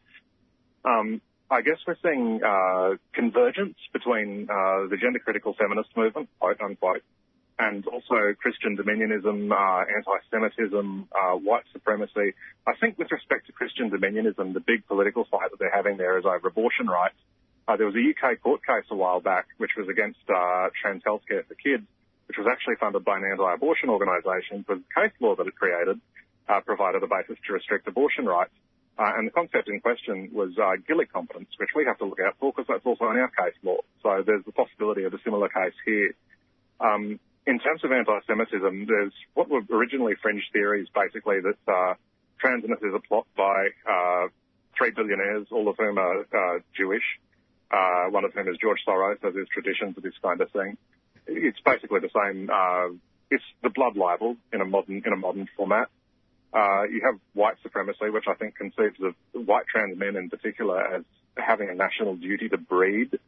[0.84, 1.20] Um,
[1.50, 7.02] I guess we're seeing uh, convergence between uh, the gender critical feminist movement, quote unquote,
[7.58, 12.38] and also Christian dominionism, uh, anti-Semitism, uh, white supremacy.
[12.66, 16.18] I think with respect to Christian dominionism, the big political fight that they're having there
[16.18, 17.18] is over abortion rights.
[17.66, 21.02] Uh, there was a UK court case a while back which was against uh, trans
[21.02, 21.84] healthcare for kids,
[22.28, 25.98] which was actually funded by an anti-abortion organisation, because the case law that it created
[26.48, 28.52] uh, provided a basis to restrict abortion rights.
[28.98, 32.18] Uh, and the concept in question was uh, Gillick competence, which we have to look
[32.20, 33.78] out for because that's also in our case law.
[34.02, 36.14] So there's the possibility of a similar case here.
[36.80, 41.94] Um, in terms of anti-Semitism, there's what were originally fringe theories, basically that uh,
[42.44, 44.28] transness is a plot by uh,
[44.76, 47.04] three billionaires, all of whom are uh, Jewish.
[47.70, 50.76] Uh, one of whom is George Soros, as is tradition for this kind of thing
[51.28, 52.50] it's basically the same.
[52.50, 52.96] Uh,
[53.30, 55.88] it's the blood libel in a modern in a modern format.
[56.52, 59.14] Uh, you have white supremacy, which I think conceives of
[59.46, 61.04] white trans men in particular as
[61.36, 63.18] having a national duty to breed.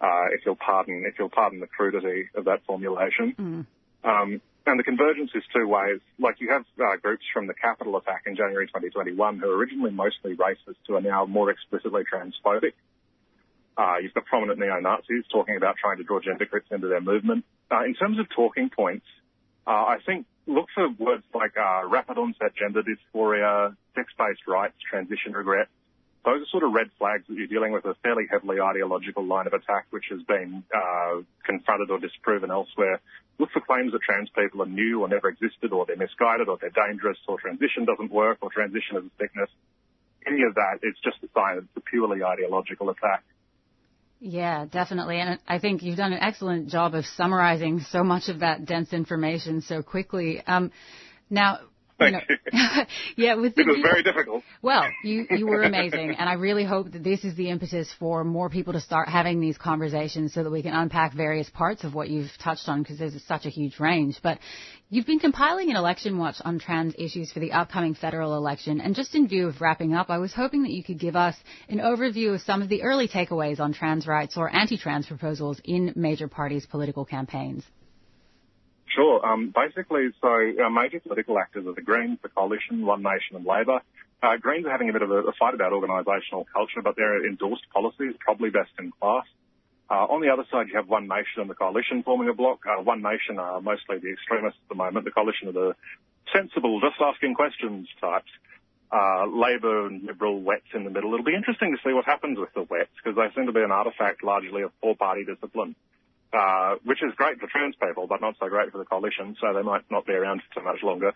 [0.00, 3.34] Uh, if you'll pardon, if you'll pardon the crudity of that formulation.
[3.38, 3.66] Mm.
[4.04, 6.00] Um, and the convergence is two ways.
[6.18, 9.90] Like you have uh, groups from the Capitol attack in January 2021 who are originally
[9.90, 12.72] mostly racist who are now more explicitly transphobic.
[13.76, 17.44] Uh, you've got prominent neo-Nazis talking about trying to draw gender critics into their movement.
[17.70, 19.06] Uh, in terms of talking points,
[19.66, 25.32] uh, I think look for words like uh, rapid onset gender dysphoria, sex-based rights, transition
[25.32, 25.68] regret.
[26.24, 29.46] Those are sort of red flags that you're dealing with a fairly heavily ideological line
[29.46, 33.00] of attack which has been uh, confronted or disproven elsewhere.
[33.38, 36.56] Look for claims that trans people are new or never existed or they're misguided or
[36.58, 39.50] they're dangerous or transition doesn't work or transition is a sickness.
[40.26, 43.22] Any of that, it's just a sign it's a purely ideological attack.
[44.20, 45.20] Yeah, definitely.
[45.20, 48.92] And I think you've done an excellent job of summarizing so much of that dense
[48.92, 50.40] information so quickly.
[50.46, 50.70] Um,
[51.30, 51.58] now,
[52.12, 52.36] Thank you.
[52.52, 52.84] Know,
[53.16, 54.42] yeah, with it was very difficult.
[54.62, 58.24] Well, you you were amazing, and I really hope that this is the impetus for
[58.24, 61.94] more people to start having these conversations, so that we can unpack various parts of
[61.94, 64.18] what you've touched on, because there's such a huge range.
[64.22, 64.38] But
[64.90, 68.94] you've been compiling an election watch on trans issues for the upcoming federal election, and
[68.94, 71.36] just in view of wrapping up, I was hoping that you could give us
[71.68, 75.92] an overview of some of the early takeaways on trans rights or anti-trans proposals in
[75.96, 77.64] major parties' political campaigns.
[78.94, 79.26] Sure.
[79.26, 83.44] Um, basically, so our major political actors are the Greens, the Coalition, One Nation and
[83.44, 83.80] Labor.
[84.22, 87.26] Uh, Greens are having a bit of a, a fight about organisational culture, but their
[87.26, 89.24] endorsed policy is probably best in class.
[89.90, 92.60] Uh, on the other side, you have One Nation and the Coalition forming a bloc.
[92.66, 95.04] Uh, One Nation are mostly the extremists at the moment.
[95.04, 95.74] The Coalition are the
[96.32, 98.30] sensible, just asking questions types.
[98.92, 101.12] Uh, Labor and Liberal wets in the middle.
[101.12, 103.60] It'll be interesting to see what happens with the wets because they seem to be
[103.60, 105.74] an artefact largely of four-party discipline.
[106.34, 109.54] Uh, which is great for trans people, but not so great for the coalition, so
[109.54, 111.12] they might not be around for too much longer.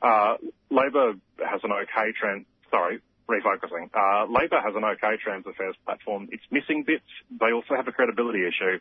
[0.00, 0.36] Uh,
[0.70, 3.90] Labor has an okay trans, sorry, refocusing.
[3.92, 6.28] Uh, Labor has an okay trans affairs platform.
[6.32, 7.04] It's missing bits.
[7.28, 8.80] They also have a credibility issue.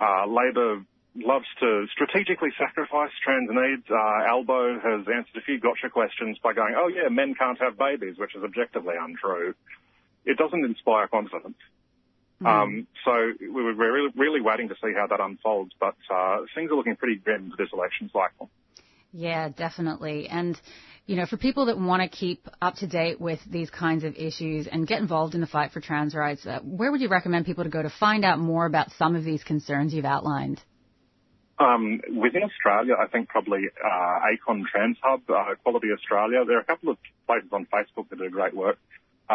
[0.00, 0.82] Uh, Labor
[1.14, 3.84] loves to strategically sacrifice trans needs.
[3.90, 7.76] Uh, Albo has answered a few gotcha questions by going, oh yeah, men can't have
[7.76, 9.52] babies, which is objectively untrue.
[10.24, 11.58] It doesn't inspire confidence.
[12.46, 16.70] Um, so we were really, really waiting to see how that unfolds, but uh, things
[16.70, 18.50] are looking pretty grim for this election cycle.
[19.12, 20.28] Yeah, definitely.
[20.28, 20.58] And,
[21.06, 24.14] you know, for people that want to keep up to date with these kinds of
[24.16, 27.44] issues and get involved in the fight for trans rights, uh, where would you recommend
[27.44, 30.60] people to go to find out more about some of these concerns you've outlined?
[31.58, 36.44] Um, within Australia, I think probably uh, ACON Trans Hub, uh, Equality Australia.
[36.46, 38.78] There are a couple of places on Facebook that do great work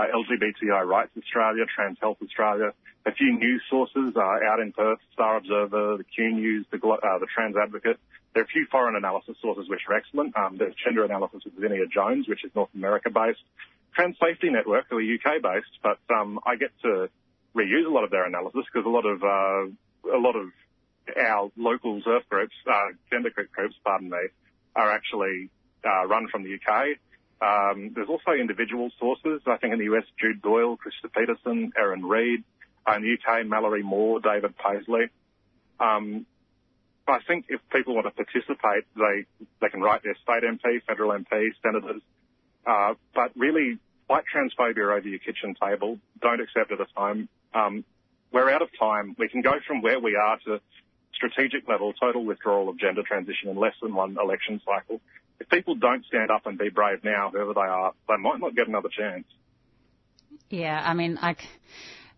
[0.06, 2.74] LGBTI Rights Australia, Trans Health Australia,
[3.06, 7.20] a few news sources uh, out in Perth, Star Observer, the Q News, the, uh,
[7.20, 7.98] the Trans Advocate.
[8.34, 10.38] There are a few foreign analysis sources which are excellent.
[10.38, 13.44] Um, there's gender analysis with Zinnia Jones, which is North America based.
[13.96, 17.10] Trans Safety Network, who are UK based, but um, I get to
[17.56, 20.52] reuse a lot of their analysis because a lot of uh, a lot of
[21.18, 24.18] our local TERF groups, uh, gender groups, pardon me,
[24.76, 25.50] are actually
[25.86, 26.98] uh, run from the UK.
[27.42, 29.42] Um, there's also individual sources.
[29.46, 32.44] I think in the US, Jude Doyle, Krista Peterson, Erin Reed.
[32.96, 35.10] In the UK, Mallory Moore, David Paisley.
[35.80, 36.26] Um,
[37.08, 39.26] I think if people want to participate, they
[39.62, 42.02] they can write their state MP, federal MP, senators,
[42.66, 43.78] uh, but really
[44.08, 46.00] fight transphobia over your kitchen table.
[46.22, 47.30] Don't accept it as home.
[47.54, 47.84] Um,
[48.32, 49.16] we're out of time.
[49.18, 50.60] We can go from where we are to
[51.14, 55.02] strategic level, total withdrawal of gender transition in less than one election cycle.
[55.40, 58.56] If people don't stand up and be brave now, whoever they are, they might not
[58.56, 59.26] get another chance.
[60.50, 61.36] Yeah, I mean, I,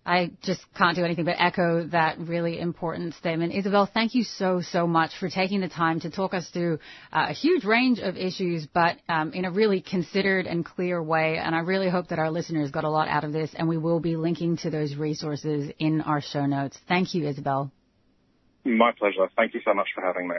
[0.05, 3.53] I just can't do anything but echo that really important statement.
[3.53, 6.79] Isabel, thank you so, so much for taking the time to talk us through
[7.11, 11.37] uh, a huge range of issues, but um, in a really considered and clear way.
[11.37, 13.77] And I really hope that our listeners got a lot out of this, and we
[13.77, 16.77] will be linking to those resources in our show notes.
[16.87, 17.71] Thank you, Isabel.
[18.63, 19.29] My pleasure.
[19.35, 20.35] Thank you so much for having me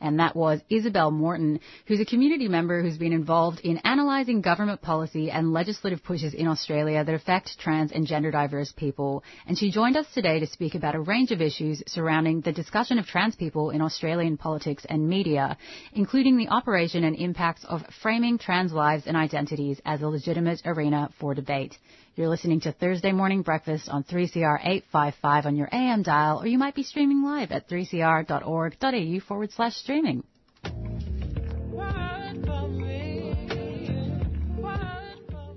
[0.00, 4.82] and that was Isabel Morton, who's a community member who's been involved in analysing government
[4.82, 9.24] policy and legislative pushes in Australia that affect trans and gender diverse people.
[9.46, 12.98] And she joined us today to speak about a range of issues surrounding the discussion
[12.98, 15.56] of trans people in Australian politics and media,
[15.92, 21.10] including the operation and impacts of framing trans lives and identities as a legitimate arena
[21.18, 21.78] for debate.
[22.16, 26.56] You're listening to Thursday Morning Breakfast on 3CR 855 on your AM dial, or you
[26.56, 30.24] might be streaming live at 3cr.org.au forward slash streaming.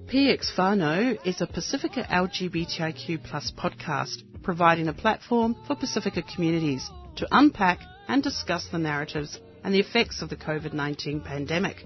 [0.07, 7.27] PX Whānau is a Pacifica LGBTIQ plus podcast providing a platform for Pacifica communities to
[7.31, 7.79] unpack
[8.09, 11.85] and discuss the narratives and the effects of the COVID-19 pandemic.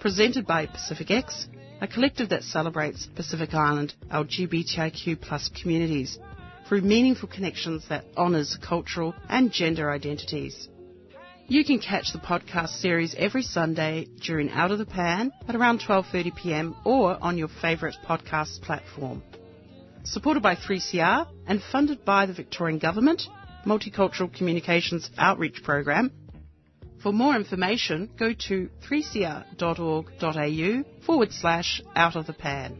[0.00, 1.46] Presented by Pacific X,
[1.80, 6.18] a collective that celebrates Pacific Island LGBTIQ plus communities
[6.68, 10.68] through meaningful connections that honours cultural and gender identities.
[11.46, 15.80] You can catch the podcast series every Sunday during Out of the Pan at around
[15.80, 19.22] 12.30pm or on your favourite podcast platform.
[20.04, 23.22] Supported by 3CR and funded by the Victorian Government,
[23.64, 26.10] Multicultural Communications Outreach Program
[27.02, 32.76] for more information, go to 3cr.org.au forward slash out of the pan.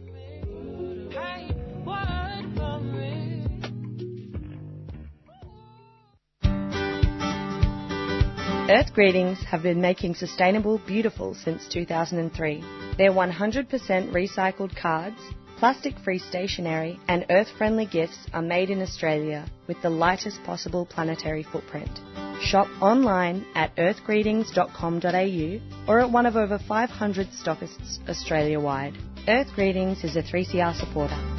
[8.69, 12.63] Earth Greetings have been making sustainable beautiful since 2003.
[12.99, 13.67] Their 100%
[14.11, 15.19] recycled cards,
[15.59, 20.85] plastic free stationery, and earth friendly gifts are made in Australia with the lightest possible
[20.85, 21.91] planetary footprint.
[22.41, 28.97] Shop online at earthgreetings.com.au or at one of over 500 stockists Australia wide.
[29.27, 31.38] Earth Greetings is a 3CR supporter.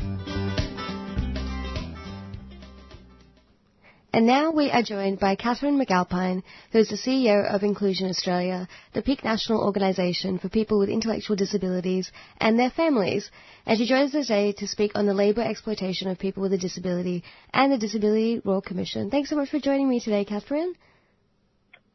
[4.13, 6.43] And now we are joined by Catherine McAlpine,
[6.73, 11.37] who is the CEO of Inclusion Australia, the peak national organisation for people with intellectual
[11.37, 13.31] disabilities and their families.
[13.67, 16.59] And she joins us today to speak on the labour exploitation of people with a
[16.59, 17.23] disability
[17.55, 19.11] and the Disability Royal Commission.
[19.11, 20.75] Thanks so much for joining me today, Catherine.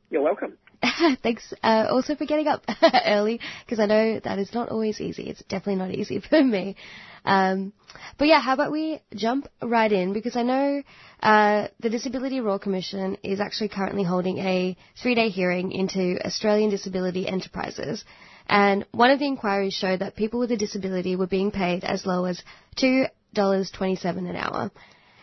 [0.09, 0.57] You're welcome.
[1.21, 2.63] Thanks uh, also for getting up
[3.05, 5.23] early because I know that is not always easy.
[5.23, 6.77] It's definitely not easy for me.
[7.25, 7.73] Um,
[8.17, 10.83] but yeah, how about we jump right in because I know
[11.21, 17.27] uh, the Disability Royal Commission is actually currently holding a three-day hearing into Australian disability
[17.27, 18.05] enterprises.
[18.47, 22.05] And one of the inquiries showed that people with a disability were being paid as
[22.05, 22.41] low as
[22.77, 24.71] $2.27 an hour.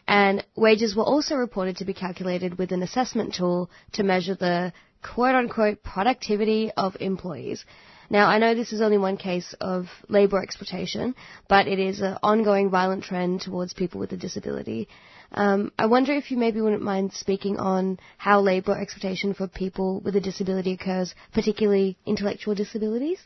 [0.08, 4.72] And wages were also reported to be calculated with an assessment tool to measure the
[5.02, 7.64] quote unquote productivity of employees.
[8.12, 11.14] Now, I know this is only one case of labour exploitation,
[11.48, 14.88] but it is an ongoing violent trend towards people with a disability.
[15.32, 20.00] Um, I wonder if you maybe wouldn't mind speaking on how labour exploitation for people
[20.00, 23.18] with a disability occurs, particularly intellectual disabilities.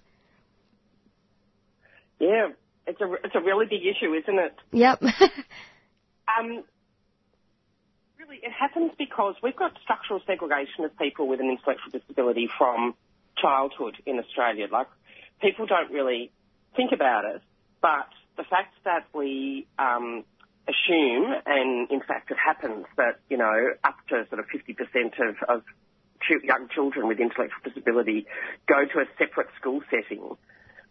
[2.20, 2.50] Yeah,
[2.86, 4.54] it's a it's a really big issue, isn't it?
[4.70, 5.02] Yep.
[6.38, 6.62] um,
[8.20, 12.94] really, it happens because we've got structural segregation of people with an intellectual disability from
[13.40, 14.66] childhood in Australia.
[14.70, 14.88] Like,
[15.40, 16.30] people don't really
[16.74, 17.42] think about it,
[17.80, 20.24] but the fact that we um,
[20.68, 25.36] assume, and in fact it happens, that, you know, up to sort of 50% of,
[25.48, 25.62] of
[26.42, 28.26] young children with intellectual disability
[28.66, 30.36] go to a separate school setting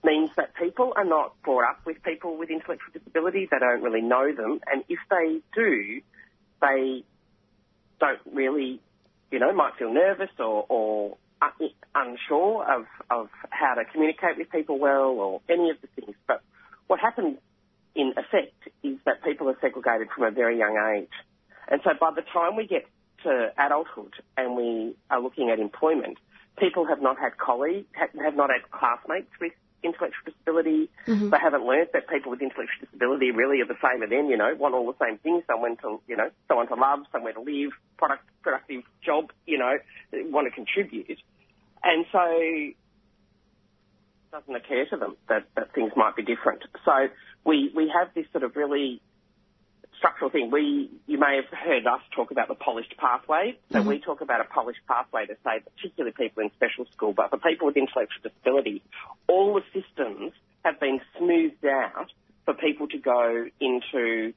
[0.04, 3.48] means that people are not brought up with people with intellectual disability.
[3.50, 4.60] They don't really know them.
[4.72, 6.02] And if they do,
[6.62, 7.04] they
[8.00, 8.80] don't really,
[9.32, 11.18] you know, might feel nervous or, or
[11.94, 16.16] unsure of, of how to communicate with people well or any of the things.
[16.28, 16.42] But
[16.88, 17.38] what happens
[17.96, 21.12] in effect is that people are segregated from a very young age.
[21.68, 22.86] And so by the time we get
[23.24, 26.18] to adulthood and we are looking at employment,
[26.58, 30.90] people have not had colleagues, have not had classmates with intellectual disability.
[31.06, 31.30] Mhm.
[31.30, 34.38] They haven't learnt that people with intellectual disability really are the same as them, you
[34.38, 37.42] know, want all the same things, someone to, you know, someone to love, somewhere to
[37.42, 39.78] live, product, productive job, you know,
[40.32, 41.20] want to contribute.
[41.86, 42.76] And so it
[44.32, 46.64] doesn't occur to them that, that things might be different.
[46.84, 47.10] So
[47.46, 49.02] we, we have this sort of really
[49.98, 50.50] structural thing.
[50.52, 53.58] We, you may have heard us talk about the polished pathway.
[53.72, 53.86] So Mhm.
[53.86, 57.38] we talk about a polished pathway to say particularly people in special school, but for
[57.38, 58.82] people with intellectual disability,
[59.28, 60.34] all the systems
[60.66, 62.12] have been smoothed out
[62.46, 64.34] for people to go into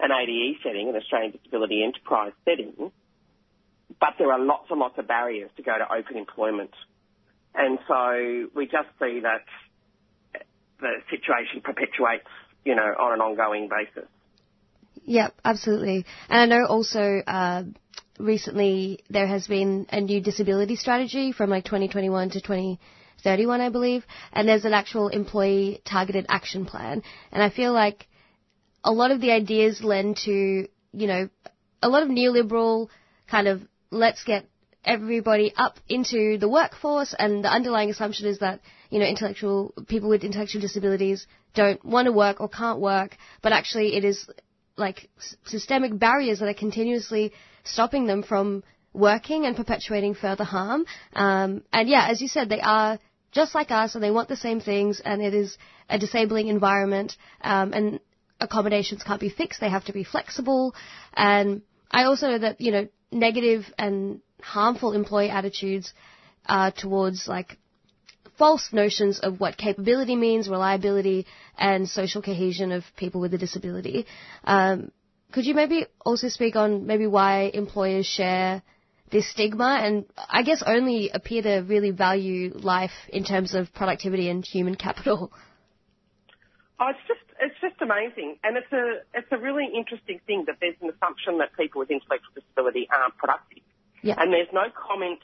[0.00, 2.92] an ADE setting, an Australian Disability Enterprise setting,
[4.00, 6.70] but there are lots and lots of barriers to go to open employment.
[7.54, 9.44] And so we just see that
[10.80, 12.28] the situation perpetuates,
[12.64, 14.08] you know, on an ongoing basis.
[15.04, 16.04] Yep, absolutely.
[16.28, 17.64] And I know also uh,
[18.18, 24.04] recently there has been a new disability strategy from like 2021 to 2031, I believe,
[24.32, 27.02] and there's an actual employee targeted action plan.
[27.32, 28.06] And I feel like
[28.84, 31.28] a lot of the ideas lend to, you know,
[31.82, 32.88] a lot of neoliberal
[33.28, 34.46] kind of let's get
[34.84, 38.60] everybody up into the workforce and the underlying assumption is that,
[38.90, 43.52] you know, intellectual, people with intellectual disabilities don't want to work or can't work, but
[43.52, 44.28] actually it is
[44.76, 45.08] like
[45.44, 47.32] systemic barriers that are continuously
[47.64, 48.62] stopping them from
[48.92, 50.84] working and perpetuating further harm.
[51.12, 52.98] Um, and yeah, as you said, they are
[53.32, 55.58] just like us and they want the same things and it is
[55.88, 58.00] a disabling environment um, and
[58.40, 59.60] accommodations can't be fixed.
[59.60, 60.74] They have to be flexible.
[61.14, 65.92] And I also know that, you know, negative and harmful employee attitudes
[66.76, 67.58] towards like
[68.36, 71.26] false notions of what capability means, reliability,
[71.58, 74.06] and social cohesion of people with a disability.
[74.44, 74.92] Um,
[75.32, 78.62] could you maybe also speak on maybe why employers share
[79.10, 84.28] this stigma and I guess only appear to really value life in terms of productivity
[84.28, 85.32] and human capital?
[86.80, 90.56] Oh, it's just it's just amazing, and it's a it's a really interesting thing that
[90.60, 93.62] there's an assumption that people with intellectual disability aren't productive,
[94.02, 94.16] Yeah.
[94.18, 95.20] and there's no comment.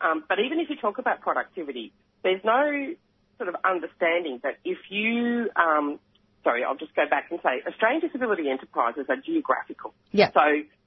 [0.00, 1.92] Um, but even if you talk about productivity,
[2.22, 2.94] there's no
[3.36, 5.98] sort of understanding that if you um,
[6.44, 9.94] sorry, I'll just go back and say Australian disability enterprises are geographical.
[10.12, 10.30] Yeah.
[10.32, 10.40] So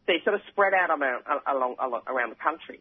[0.07, 2.79] they're sort of spread out around, along, along, around the country.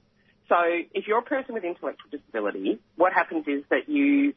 [0.48, 0.56] So
[0.94, 4.34] if you're a person with intellectual disability, what happens is that you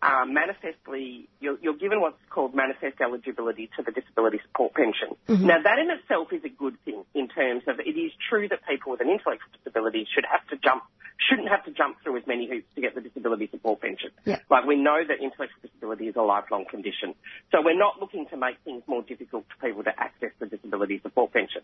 [0.00, 5.16] um, manifestly, you're, you're given what's called manifest eligibility to the disability support pension.
[5.26, 5.42] Mhm.
[5.42, 8.60] Now that in itself is a good thing in terms of it is true that
[8.68, 10.84] people with an intellectual disability should have to jump,
[11.18, 14.10] shouldn't have to jump through as many hoops to get the disability support pension.
[14.24, 14.38] Yeah.
[14.48, 17.14] Like we know that intellectual disability is a lifelong condition.
[17.50, 21.00] So we're not looking to make things more difficult for people to access the disability
[21.02, 21.62] support pension.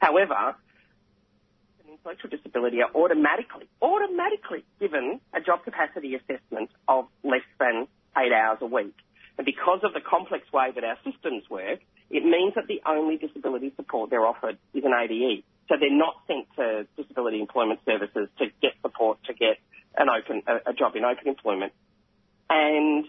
[0.00, 0.54] However,
[2.00, 7.86] intellectual disability are automatically, automatically given a job capacity assessment of less than
[8.16, 8.94] eight hours a week.
[9.38, 11.80] And because of the complex way that our systems work,
[12.10, 15.44] it means that the only disability support they're offered is an ADE.
[15.68, 19.58] So they're not sent to disability employment services to get support to get
[19.96, 21.72] an open, a, a job in open employment.
[22.48, 23.04] And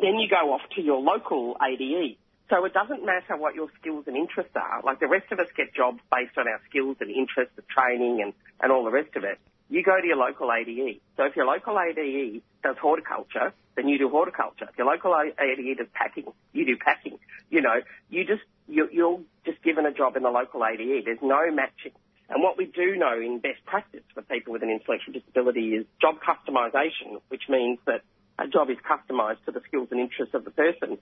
[0.00, 2.16] then you go off to your local ADE.
[2.52, 4.82] So it doesn't matter what your skills and interests are.
[4.84, 8.20] Like the rest of us get jobs based on our skills and interests, the training
[8.20, 9.40] and, and all the rest of it.
[9.70, 11.00] You go to your local ADE.
[11.16, 14.68] So if your local ADE does horticulture, then you do horticulture.
[14.68, 17.16] If your local ADE does packing, you do packing.
[17.48, 17.80] You know,
[18.10, 21.06] you just, you're, you're just given a job in the local ADE.
[21.06, 21.96] There's no matching.
[22.28, 25.86] And what we do know in best practice for people with an intellectual disability is
[26.02, 28.02] job customisation, which means that
[28.38, 30.98] a job is customised to the skills and interests of the person.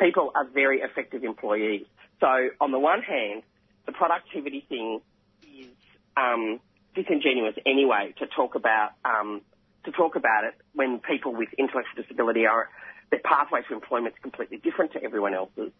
[0.00, 1.86] People are very effective employees.
[2.20, 3.42] So on the one hand,
[3.86, 5.00] the productivity thing
[5.42, 5.68] is
[6.16, 6.60] um,
[6.94, 9.42] disingenuous anyway to talk about um,
[9.84, 12.68] to talk about it when people with intellectual disability are
[13.10, 15.70] their pathway to employment is completely different to everyone else's.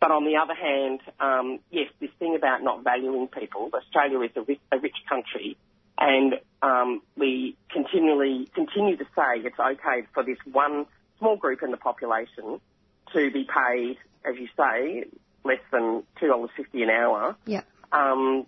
[0.00, 4.30] But on the other hand, um, yes, this thing about not valuing people, Australia is
[4.34, 5.56] a rich, a rich country,
[5.96, 10.86] and um, we continually continue to say it's okay for this one
[11.18, 12.60] small group in the population
[13.14, 15.04] to be paid, as you say,
[15.44, 17.36] less than two dollars fifty an hour.
[17.46, 17.62] Yeah.
[17.92, 18.46] Um,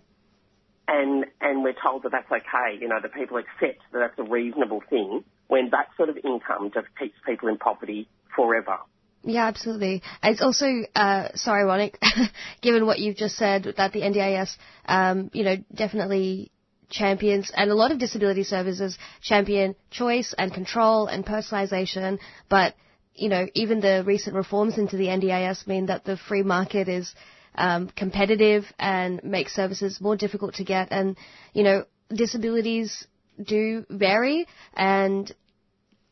[0.87, 2.77] and and we're told that that's okay.
[2.79, 6.71] You know, that people accept that that's a reasonable thing when that sort of income
[6.73, 8.77] just keeps people in poverty forever.
[9.23, 10.03] Yeah, absolutely.
[10.23, 11.97] It's also uh, so ironic,
[12.61, 14.55] given what you've just said, that the NDIS,
[14.85, 16.51] um, you know, definitely
[16.89, 22.75] champions, and a lot of disability services champion choice and control and personalisation, but
[23.17, 27.13] you know, even the recent reforms into the NDIS mean that the free market is
[27.55, 30.89] um, competitive and makes services more difficult to get.
[30.91, 31.17] And,
[31.53, 33.07] you know, disabilities
[33.43, 35.33] do vary and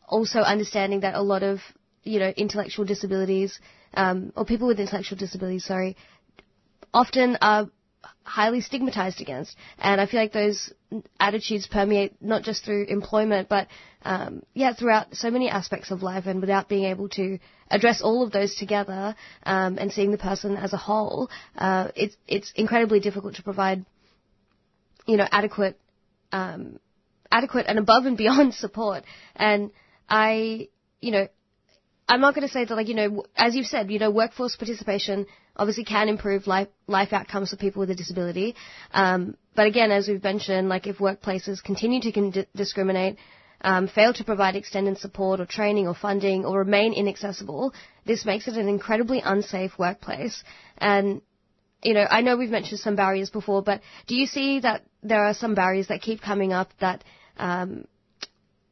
[0.08, 1.60] also understanding that a lot of,
[2.03, 3.60] you know, intellectual disabilities,
[3.93, 5.95] um, or people with intellectual disabilities, sorry,
[6.93, 7.70] often are
[8.24, 9.56] highly stigmatized against.
[9.78, 10.72] And I feel like those
[11.20, 13.68] attitudes permeate not just through employment, but
[14.03, 16.26] um, yeah, throughout so many aspects of life.
[16.26, 17.39] And without being able to
[17.70, 22.16] address all of those together um, and seeing the person as a whole, uh, it's
[22.28, 23.86] it's incredibly difficult to provide,
[25.06, 25.80] you know, adequate,
[26.32, 26.80] um,
[27.32, 29.03] adequate and above and beyond support.
[29.36, 29.72] And
[30.10, 30.70] I,
[31.01, 31.28] you know,
[32.08, 34.56] I'm not going to say that, like, you know, as you've said, you know, workforce
[34.56, 35.26] participation
[35.56, 38.56] obviously can improve life, life outcomes for people with a disability.
[38.91, 43.18] Um, but again, as we've mentioned, like, if workplaces continue to con- discriminate,
[43.62, 47.74] um, fail to provide extended support or training or funding or remain inaccessible,
[48.06, 50.43] this makes it an incredibly unsafe workplace.
[50.78, 51.22] And,
[51.82, 55.26] you know, I know we've mentioned some barriers before, but do you see that there
[55.26, 57.03] are some barriers that keep coming up that,
[57.38, 57.86] um,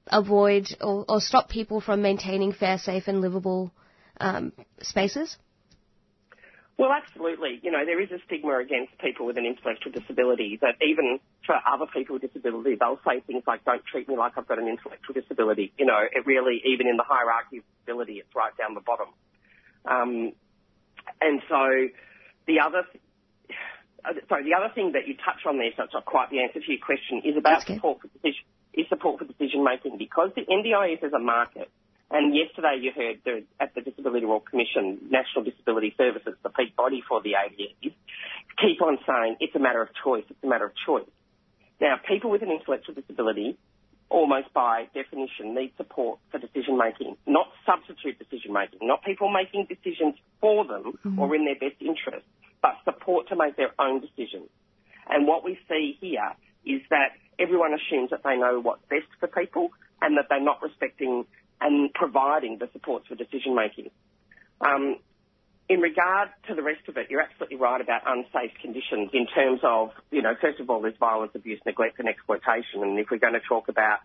[0.07, 3.71] avoid or, or stop people from maintaining fair, safe, and livable
[4.19, 4.51] um,
[4.81, 5.37] spaces?
[6.77, 7.59] Well, absolutely.
[7.61, 11.55] You know, there is a stigma against people with an intellectual disability that even for
[11.71, 14.67] other people with disability, they'll say things like, don't treat me like I've got an
[14.67, 15.71] intellectual disability.
[15.77, 19.09] You know, it really, even in the hierarchy of disability, it's right down the bottom.
[19.85, 20.33] Um,
[21.21, 21.89] and so
[22.47, 22.83] the other,
[24.27, 26.59] sorry, the other thing that you touch on there, so it's not quite the answer
[26.59, 30.41] to your question, is about support for decision, is support for decision making because the
[30.41, 31.69] NDIS is a market.
[32.11, 36.75] And yesterday you heard the, at the Disability Royal Commission, National Disability Services, the peak
[36.75, 37.93] body for the ADEs,
[38.61, 41.09] keep on saying it's a matter of choice, it's a matter of choice.
[41.81, 43.57] Now, people with an intellectual disability,
[44.09, 49.65] almost by definition, need support for decision making, not substitute decision making, not people making
[49.65, 51.19] decisions for them mm-hmm.
[51.19, 52.25] or in their best interest,
[52.61, 54.49] but support to make their own decisions.
[55.09, 56.31] And what we see here
[56.63, 59.71] is that everyone assumes that they know what's best for people
[60.01, 61.25] and that they're not respecting
[61.61, 63.89] and providing the supports for decision making.
[64.61, 64.97] Um,
[65.69, 69.61] in regard to the rest of it, you're absolutely right about unsafe conditions in terms
[69.63, 72.83] of, you know, first of all, there's violence, abuse, neglect and exploitation.
[72.83, 73.99] And if we're going to talk about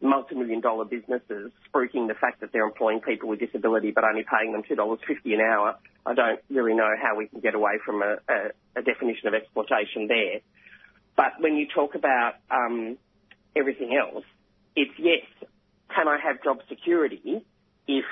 [0.00, 4.52] multi-million dollar businesses spruiking the fact that they're employing people with disability but only paying
[4.52, 4.98] them $2.50
[5.34, 5.76] an hour,
[6.06, 9.34] I don't really know how we can get away from a, a, a definition of
[9.34, 10.40] exploitation there.
[11.20, 12.96] But when you talk about um,
[13.54, 14.24] everything else,
[14.74, 15.20] it's yes,
[15.94, 17.44] can I have job security
[17.86, 18.06] if,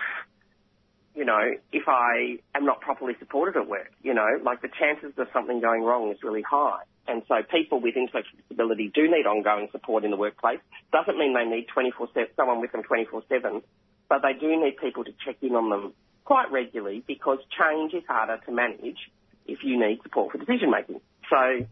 [1.14, 1.40] you know,
[1.72, 3.92] if I am not properly supported at work?
[4.02, 6.82] You know, like the chances of something going wrong is really high.
[7.06, 10.60] And so people with intellectual disability do need ongoing support in the workplace.
[10.92, 13.62] Doesn't mean they need 24/7 someone with them 24-7,
[14.10, 15.94] but they do need people to check in on them
[16.26, 19.10] quite regularly because change is harder to manage
[19.46, 21.00] if you need support for decision making.
[21.30, 21.64] So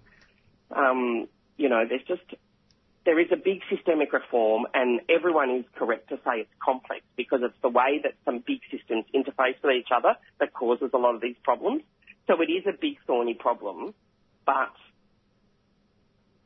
[0.74, 2.22] um, you know, there's just
[3.04, 7.40] there is a big systemic reform, and everyone is correct to say it's complex because
[7.42, 11.14] it's the way that some big systems interface with each other that causes a lot
[11.14, 11.82] of these problems.
[12.26, 13.94] So it is a big thorny problem,
[14.44, 14.74] but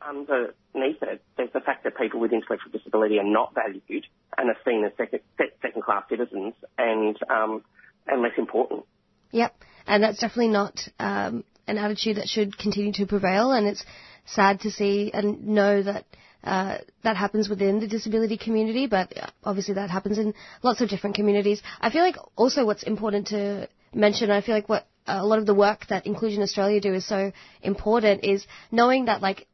[0.06, 4.06] underneath it, there's the fact that people with intellectual disability are not valued
[4.36, 5.20] and are seen as second,
[5.62, 7.64] second class citizens and um,
[8.06, 8.84] and less important.
[9.32, 9.54] Yep,
[9.86, 13.84] and that's definitely not um, an attitude that should continue to prevail, and it's
[14.26, 16.04] sad to see and know that
[16.42, 19.12] uh, that happens within the disability community, but
[19.44, 21.62] obviously that happens in lots of different communities.
[21.80, 25.46] I feel like also what's important to mention, I feel like what a lot of
[25.46, 29.46] the work that Inclusion Australia do is so important is knowing that like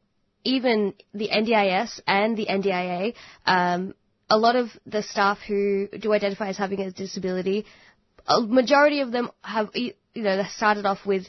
[0.43, 3.15] even the NDIS and the NDIA,
[3.45, 3.93] um,
[4.29, 7.65] a lot of the staff who do identify as having a disability,
[8.27, 11.25] a majority of them have, you know, started off with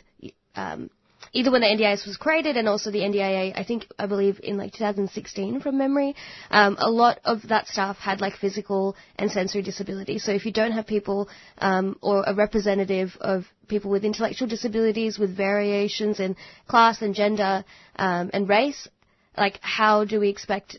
[0.55, 0.91] um,
[1.33, 4.57] either when the NDIS was created and also the NDIA, I think, I believe in
[4.57, 6.15] like 2016 from memory,
[6.51, 10.25] um, a lot of that staff had like physical and sensory disabilities.
[10.25, 15.19] So if you don't have people um, or a representative of people with intellectual disabilities
[15.19, 17.65] with variations in class and gender
[17.97, 18.89] um, and race,
[19.37, 20.79] like how do we expect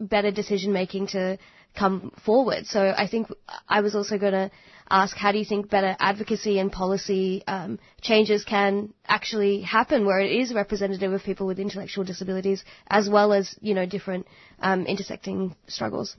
[0.00, 1.38] better decision making to
[1.76, 2.66] come forward?
[2.66, 3.28] So I think
[3.68, 4.50] I was also going to
[4.90, 10.20] ask how do you think better advocacy and policy um, changes can actually happen where
[10.20, 14.26] it is representative of people with intellectual disabilities as well as you know different
[14.60, 16.16] um, intersecting struggles.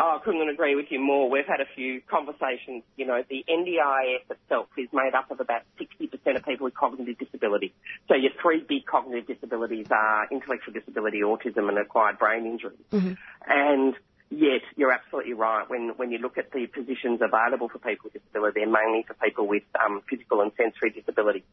[0.00, 1.28] Oh, I couldn't agree with you more.
[1.28, 2.84] We've had a few conversations.
[2.96, 7.18] You know, the NDIS itself is made up of about 60% of people with cognitive
[7.18, 7.74] disability.
[8.06, 12.76] So your three big cognitive disabilities are intellectual disability, autism, and acquired brain injury.
[12.92, 13.14] Mm-hmm.
[13.48, 13.94] And
[14.30, 15.68] Yet, you're absolutely right.
[15.68, 19.14] When when you look at the positions available for people with disability, they're mainly for
[19.14, 21.44] people with um, physical and sensory disability.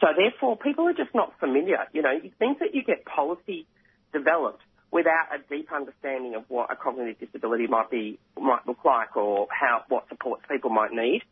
[0.00, 1.86] So therefore, people are just not familiar.
[1.92, 3.66] You know, it means that you get policy
[4.12, 9.16] developed without a deep understanding of what a cognitive disability might be might look like
[9.16, 11.22] or how what supports people might need.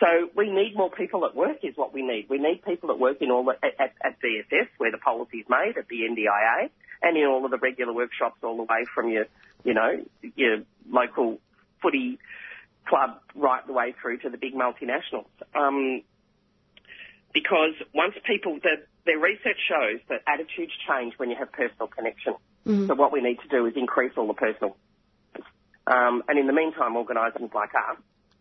[0.00, 2.26] So we need more people at work is what we need.
[2.28, 5.46] We need people at work in all the, at, at DSS where the policy is
[5.48, 6.70] made, at the NDIA,
[7.02, 9.26] and in all of the regular workshops all the way from your,
[9.64, 10.04] you know,
[10.36, 10.58] your
[10.90, 11.38] local
[11.82, 12.18] footy
[12.86, 15.26] club right the way through to the big multinationals.
[15.54, 16.02] Um,
[17.32, 22.34] because once people, the, their research shows that attitudes change when you have personal connection.
[22.66, 22.86] Mm-hmm.
[22.88, 24.76] So what we need to do is increase all the personal.
[25.86, 27.96] Um, and in the meantime, organisations like us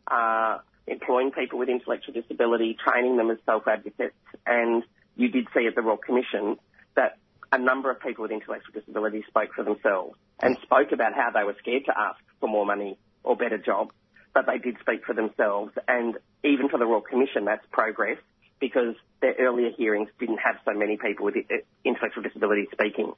[0.08, 4.84] are employing people with intellectual disability, training them as self-advocates, and
[5.16, 6.58] you did see at the Royal Commission
[6.96, 7.18] that
[7.52, 11.44] a number of people with intellectual disability spoke for themselves and spoke about how they
[11.44, 13.92] were scared to ask for more money or better jobs,
[14.34, 15.74] but they did speak for themselves.
[15.88, 18.18] And even for the Royal Commission, that's progress
[18.60, 23.14] because their earlier hearings didn't have so many people with uh, intellectual disability speaking.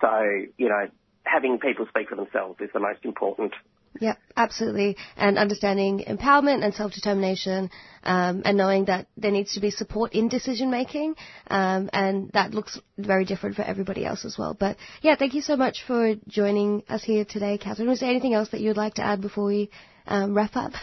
[0.00, 0.10] So,
[0.58, 0.88] you know,
[1.24, 3.52] having people speak for themselves is the most important.
[4.00, 4.96] Yep, absolutely.
[5.16, 7.70] And understanding empowerment and self-determination,
[8.04, 11.14] um, and knowing that there needs to be support in decision making,
[11.48, 14.54] um, and that looks very different for everybody else as well.
[14.58, 17.88] But yeah, thank you so much for joining us here today, Catherine.
[17.88, 19.70] Was there anything else that you'd like to add before we
[20.06, 20.72] um, wrap up?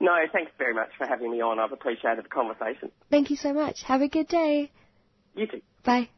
[0.00, 1.58] No, thanks very much for having me on.
[1.58, 2.92] I've appreciated the conversation.
[3.10, 3.82] thank you so much.
[3.82, 4.70] Have a good day.
[5.34, 5.60] You too.
[5.84, 6.08] Bye.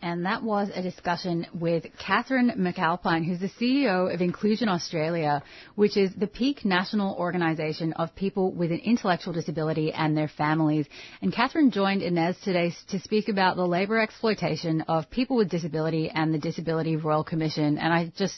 [0.00, 5.42] And that was a discussion with Catherine McAlpine, who's the CEO of Inclusion Australia,
[5.74, 10.86] which is the peak national organisation of people with an intellectual disability and their families.
[11.20, 16.10] And Catherine joined Inez today to speak about the labour exploitation of people with disability
[16.10, 17.76] and the Disability Royal Commission.
[17.78, 18.36] And I just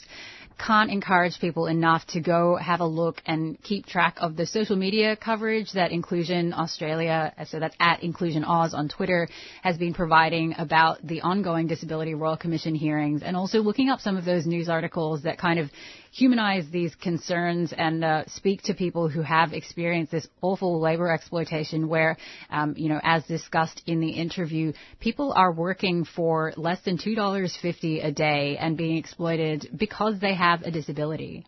[0.65, 4.75] can't encourage people enough to go have a look and keep track of the social
[4.75, 9.27] media coverage that Inclusion Australia, so that's at Inclusion Oz on Twitter,
[9.63, 14.17] has been providing about the ongoing Disability Royal Commission hearings and also looking up some
[14.17, 15.69] of those news articles that kind of
[16.11, 21.87] humanize these concerns and uh, speak to people who have experienced this awful labor exploitation
[21.87, 22.17] where,
[22.49, 28.05] um, you know, as discussed in the interview, people are working for less than $2.50
[28.05, 31.45] a day and being exploited because they have a disability.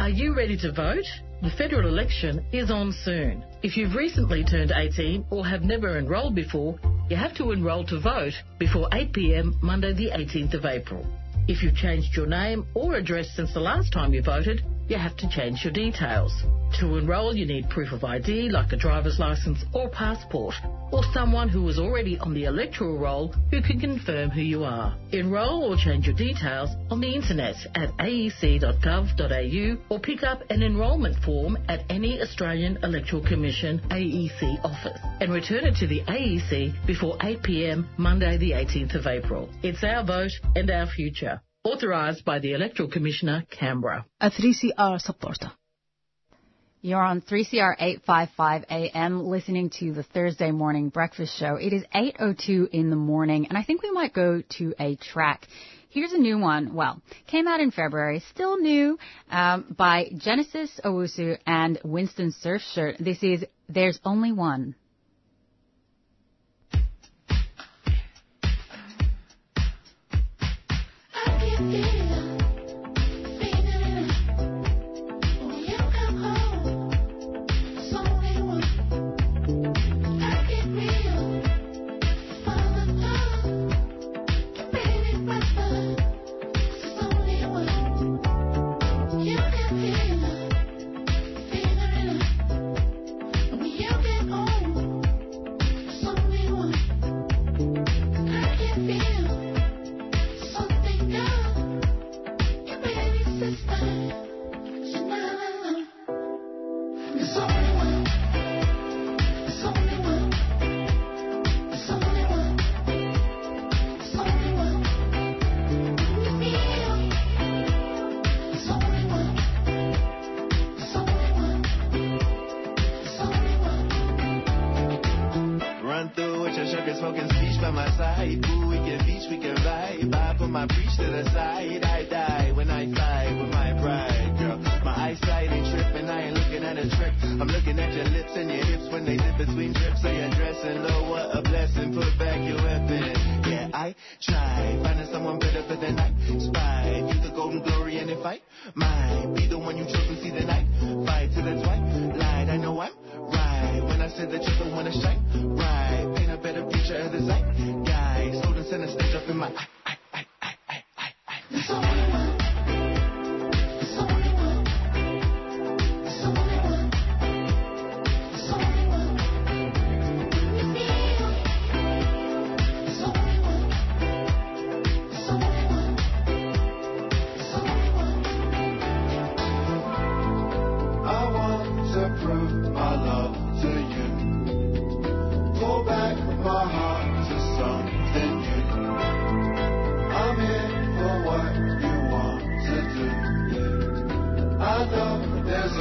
[0.00, 1.04] Are you ready to vote?
[1.42, 3.44] The federal election is on soon.
[3.62, 6.78] If you've recently turned 18 or have never enrolled before,
[7.10, 11.06] you have to enrol to vote before 8pm Monday the 18th of April.
[11.48, 15.16] If you've changed your name or address since the last time you voted, you have
[15.16, 16.32] to change your details.
[16.80, 20.54] To enrol, you need proof of ID like a driver's license or passport,
[20.92, 24.94] or someone who is already on the electoral roll who can confirm who you are.
[25.12, 31.16] Enrol or change your details on the internet at aec.gov.au or pick up an enrolment
[31.24, 37.16] form at any Australian Electoral Commission AEC office and return it to the AEC before
[37.18, 39.48] 8pm Monday the 18th of April.
[39.62, 41.37] It's our vote and our future.
[41.64, 44.06] Authorised by the Electoral Commissioner, Canberra.
[44.20, 45.50] A 3CR supporter.
[46.80, 51.56] You're on 3CR 855 AM listening to the Thursday morning breakfast show.
[51.56, 55.48] It is 8.02 in the morning and I think we might go to a track.
[55.90, 56.74] Here's a new one.
[56.74, 58.96] Well, came out in February, still new,
[59.28, 62.98] um, by Genesis Owusu and Winston Surfshirt.
[62.98, 64.76] This is There's Only One.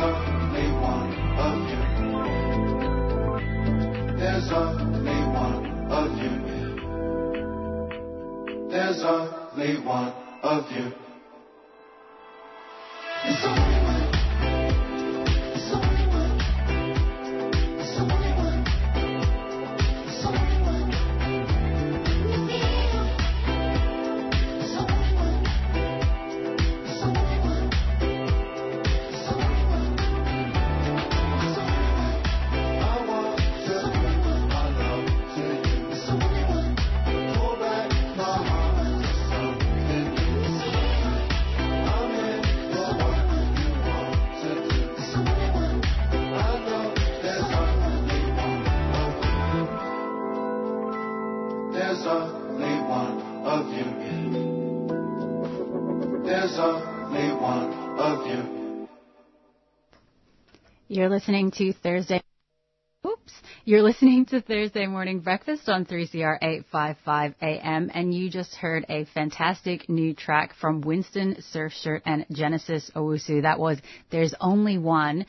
[0.07, 1.81] Only one of you.
[4.17, 6.33] There's only one of you.
[8.69, 11.06] There's only one of you.
[61.27, 62.21] Listening to Thursday.
[63.05, 63.33] Oops.
[63.65, 69.03] You're listening to Thursday Morning Breakfast on 3CR 855 AM, and you just heard a
[69.13, 73.41] fantastic new track from Winston Surfshirt and Genesis Owusu.
[73.41, 73.77] That was
[74.09, 75.25] There's Only One.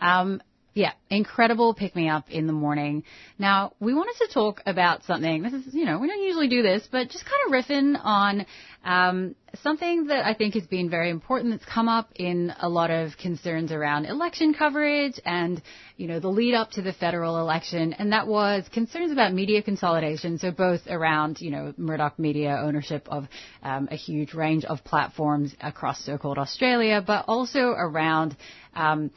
[0.00, 0.40] Um,
[0.74, 3.04] yeah, incredible pick me up in the morning.
[3.38, 5.42] Now, we wanted to talk about something.
[5.42, 8.46] This is, you know, we don't usually do this, but just kind of riffing on
[8.84, 12.90] um, something that I think has been very important that's come up in a lot
[12.90, 15.60] of concerns around election coverage and,
[15.98, 19.62] you know, the lead up to the federal election, and that was concerns about media
[19.62, 20.38] consolidation.
[20.38, 23.26] So both around, you know, Murdoch media ownership of
[23.62, 28.36] um, a huge range of platforms across so-called Australia, but also around
[28.74, 29.10] um,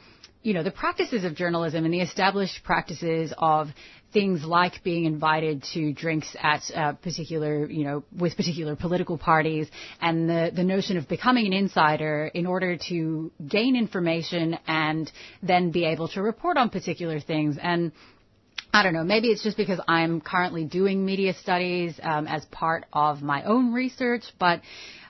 [0.46, 3.66] you know, the practices of journalism and the established practices of
[4.12, 9.68] things like being invited to drinks at uh, particular, you know, with particular political parties
[10.00, 15.10] and the, the notion of becoming an insider in order to gain information and
[15.42, 17.56] then be able to report on particular things.
[17.60, 17.90] And
[18.72, 22.84] I don't know, maybe it's just because I'm currently doing media studies um, as part
[22.92, 24.60] of my own research, but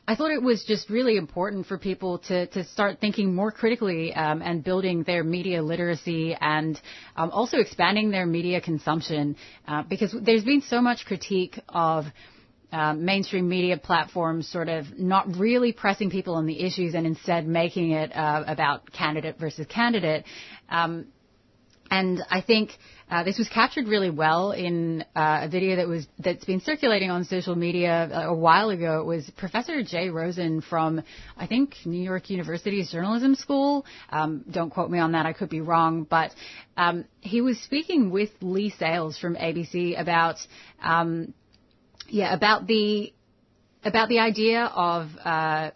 [0.09, 4.15] I thought it was just really important for people to, to start thinking more critically
[4.15, 6.81] um, and building their media literacy and
[7.17, 9.35] um, also expanding their media consumption
[9.67, 12.05] uh, because there's been so much critique of
[12.71, 17.47] um, mainstream media platforms sort of not really pressing people on the issues and instead
[17.47, 20.25] making it uh, about candidate versus candidate.
[20.69, 21.07] Um,
[21.91, 22.71] and I think
[23.09, 27.11] uh, this was captured really well in uh, a video that was that's been circulating
[27.11, 29.01] on social media a, a while ago.
[29.01, 31.03] It was Professor Jay Rosen from
[31.37, 33.87] I think New York University's journalism school.
[34.11, 36.03] Um, don't quote me on that; I could be wrong.
[36.03, 36.35] But
[36.77, 40.37] um, he was speaking with Leigh Sales from ABC about
[40.83, 41.33] um,
[42.09, 43.13] yeah about the
[43.85, 45.71] about the idea of uh,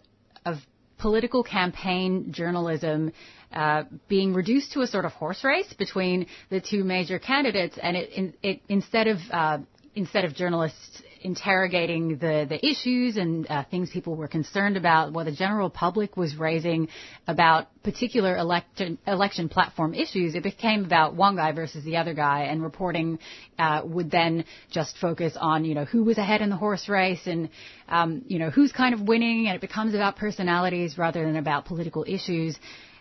[0.45, 0.57] of
[1.01, 3.11] political campaign journalism
[3.51, 7.97] uh, being reduced to a sort of horse race between the two major candidates, and
[7.97, 9.57] it, in, it instead of uh,
[9.95, 15.25] instead of journalists interrogating the, the issues and uh, things people were concerned about, what
[15.25, 16.87] the general public was raising
[17.27, 22.43] about particular election, election platform issues, it became about one guy versus the other guy,
[22.43, 23.19] and reporting
[23.59, 27.25] uh, would then just focus on, you know, who was ahead in the horse race
[27.25, 27.49] and,
[27.87, 31.65] um, you know, who's kind of winning, and it becomes about personalities rather than about
[31.65, 32.57] political issues.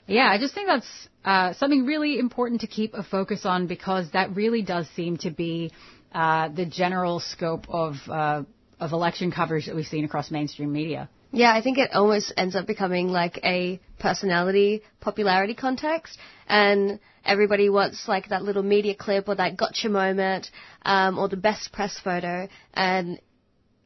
[0.07, 4.11] Yeah, I just think that's uh, something really important to keep a focus on because
[4.13, 5.71] that really does seem to be
[6.13, 8.43] uh, the general scope of uh,
[8.79, 11.09] of election coverage that we've seen across mainstream media.
[11.33, 16.19] Yeah, I think it almost ends up becoming like a personality popularity context,
[16.49, 20.51] and everybody wants like that little media clip or that gotcha moment,
[20.83, 23.21] um, or the best press photo, and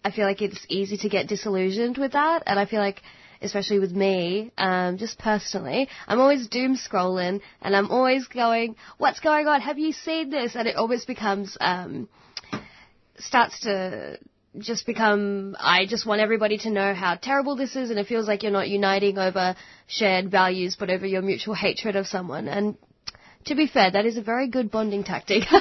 [0.05, 3.03] I feel like it's easy to get disillusioned with that, and I feel like
[3.45, 9.21] especially with me, um, just personally, I'm always doom scrolling and I'm always going, what's
[9.21, 9.61] going on?
[9.61, 10.57] Have you seen this?
[10.57, 12.09] And it always becomes, um,
[13.19, 14.19] starts to
[14.59, 18.27] just become, I just want everybody to know how terrible this is and it feels
[18.29, 19.57] like you're not uniting over
[19.87, 22.49] shared values but over your mutual hatred of someone.
[22.49, 22.77] And
[23.47, 25.45] to be fair, that is a very good bonding tactic.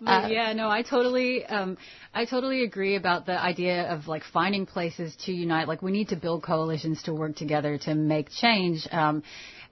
[0.00, 1.78] But yeah, no, I totally, um,
[2.14, 5.68] I totally agree about the idea of like finding places to unite.
[5.68, 8.86] Like we need to build coalitions to work together to make change.
[8.92, 9.22] Um,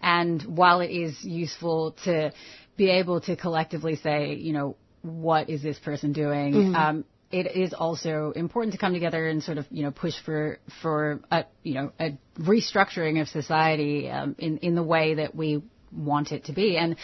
[0.01, 2.33] and while it is useful to
[2.77, 6.55] be able to collectively say, you know, what is this person doing?
[6.55, 6.75] Mhm.
[6.75, 10.59] Um, it is also important to come together and sort of, you know, push for
[10.83, 15.63] for a, you know, a restructuring of society um, in in the way that we
[15.97, 16.77] want it to be.
[16.77, 16.97] And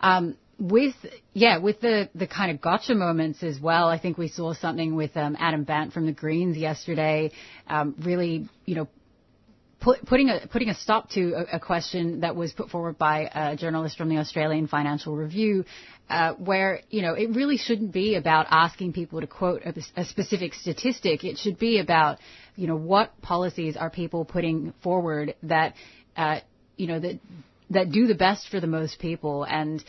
[0.00, 0.94] um, with
[1.32, 3.88] yeah, with the the kind of gotcha moments as well.
[3.88, 7.32] I think we saw something with um, Adam Bandt from the Greens yesterday.
[7.66, 8.88] Um, really, you know,
[9.80, 13.28] put, putting a putting a stop to a, a question that was put forward by
[13.34, 15.64] a journalist from the Australian Financial Review,
[16.08, 20.04] uh, where you know it really shouldn't be about asking people to quote a, a
[20.04, 21.24] specific statistic.
[21.24, 22.18] It should be about
[22.56, 25.74] you know what policies are people putting forward that
[26.16, 26.40] uh,
[26.76, 27.18] you know that
[27.72, 29.82] that do the best for the most people and.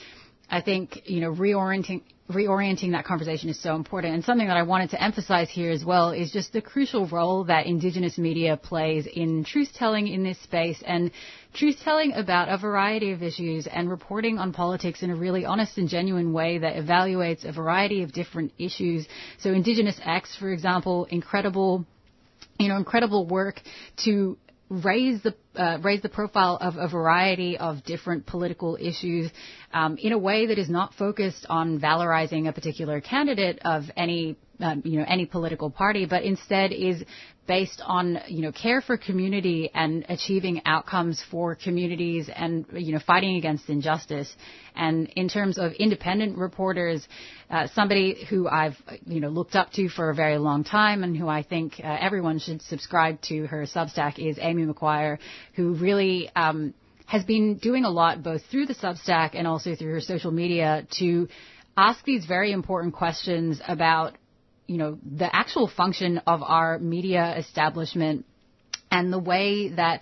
[0.49, 4.13] I think you know reorienting reorienting that conversation is so important.
[4.13, 7.43] And something that I wanted to emphasize here as well is just the crucial role
[7.45, 11.11] that Indigenous media plays in truth telling in this space and
[11.53, 15.77] truth telling about a variety of issues and reporting on politics in a really honest
[15.77, 19.05] and genuine way that evaluates a variety of different issues.
[19.39, 21.85] So Indigenous X, for example, incredible
[22.59, 23.59] you know, incredible work
[24.05, 24.37] to
[24.69, 29.31] raise the uh, raise the profile of a variety of different political issues
[29.73, 34.35] um, in a way that is not focused on valorizing a particular candidate of any
[34.59, 37.03] um, you know any political party, but instead is
[37.45, 42.99] based on you know care for community and achieving outcomes for communities and you know
[43.05, 44.33] fighting against injustice.
[44.75, 47.05] And in terms of independent reporters,
[47.49, 48.75] uh, somebody who I've
[49.05, 51.97] you know looked up to for a very long time and who I think uh,
[51.99, 55.17] everyone should subscribe to her Substack is Amy McQuire,
[55.53, 56.73] who really um,
[57.05, 60.87] has been doing a lot both through the Substack and also through her social media
[60.99, 61.27] to
[61.77, 64.17] ask these very important questions about
[64.67, 68.25] you know, the actual function of our media establishment
[68.89, 70.01] and the way that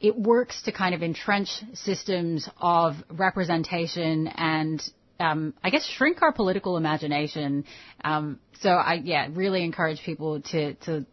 [0.00, 4.82] it works to kind of entrench systems of representation and
[5.20, 7.64] um, I guess shrink our political imagination.
[8.02, 11.06] Um, so I yeah really encourage people to to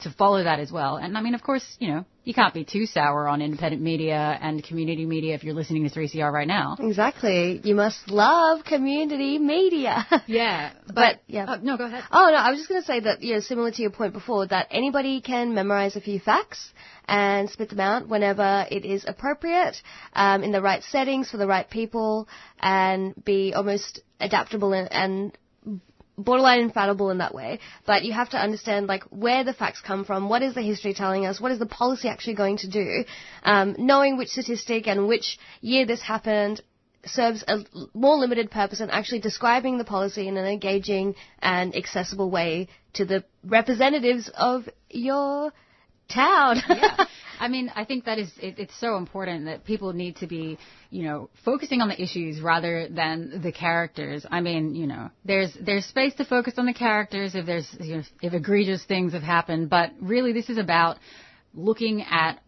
[0.00, 0.96] to follow that as well.
[0.96, 4.38] And I mean, of course, you know, you can't be too sour on independent media
[4.40, 6.76] and community media if you're listening to 3CR right now.
[6.78, 7.60] Exactly.
[7.64, 10.06] You must love community media.
[10.26, 11.44] Yeah, but, yeah.
[11.44, 12.02] Uh, no, go ahead.
[12.10, 14.12] Oh no, I was just going to say that you know, similar to your point
[14.12, 16.72] before, that anybody can memorize a few facts
[17.06, 19.80] and spit them out whenever it is appropriate,
[20.12, 22.28] um, in the right settings for the right people,
[22.60, 25.38] and be almost adaptable and, and
[26.18, 30.04] borderline infallible in that way, but you have to understand like where the facts come
[30.04, 33.04] from, what is the history telling us, what is the policy actually going to do,
[33.44, 36.60] um, knowing which statistic and which year this happened
[37.04, 37.64] serves a
[37.94, 43.04] more limited purpose and actually describing the policy in an engaging and accessible way to
[43.04, 45.52] the representatives of your
[46.08, 46.60] town.
[46.68, 47.04] yeah.
[47.40, 50.58] I mean, I think that is it, it's so important that people need to be,
[50.90, 54.26] you know, focusing on the issues rather than the characters.
[54.28, 57.98] I mean, you know, there's there's space to focus on the characters if there's you
[57.98, 60.98] know, if egregious things have happened, but really this is about
[61.54, 62.40] looking at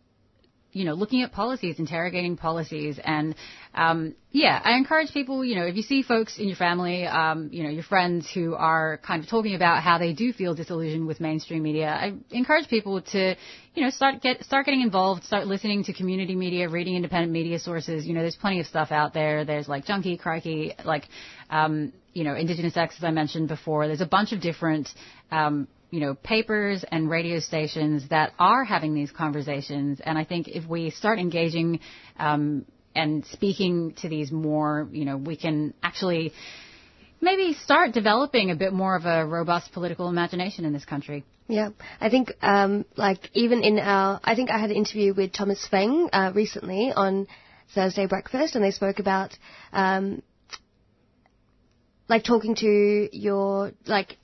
[0.72, 3.34] you know, looking at policies, interrogating policies, and
[3.74, 7.48] um, yeah, I encourage people, you know, if you see folks in your family, um,
[7.52, 11.06] you know, your friends who are kind of talking about how they do feel disillusioned
[11.06, 13.36] with mainstream media, I encourage people to,
[13.74, 17.58] you know, start get start getting involved, start listening to community media, reading independent media
[17.58, 18.06] sources.
[18.06, 19.44] You know, there's plenty of stuff out there.
[19.44, 21.08] There's like Junkee, Crikey, like,
[21.50, 23.86] um, you know, Indigenous X, as I mentioned before.
[23.86, 24.88] There's a bunch of different
[25.30, 30.00] um, you know, papers and radio stations that are having these conversations.
[30.04, 31.80] And I think if we start engaging
[32.18, 32.64] um,
[32.94, 36.32] and speaking to these more, you know, we can actually
[37.20, 41.24] maybe start developing a bit more of a robust political imagination in this country.
[41.48, 45.32] Yeah, I think um, like even in our, I think I had an interview with
[45.32, 47.26] Thomas Feng uh, recently on
[47.74, 49.36] Thursday Breakfast, and they spoke about
[49.72, 50.22] um,
[52.08, 54.16] like talking to your like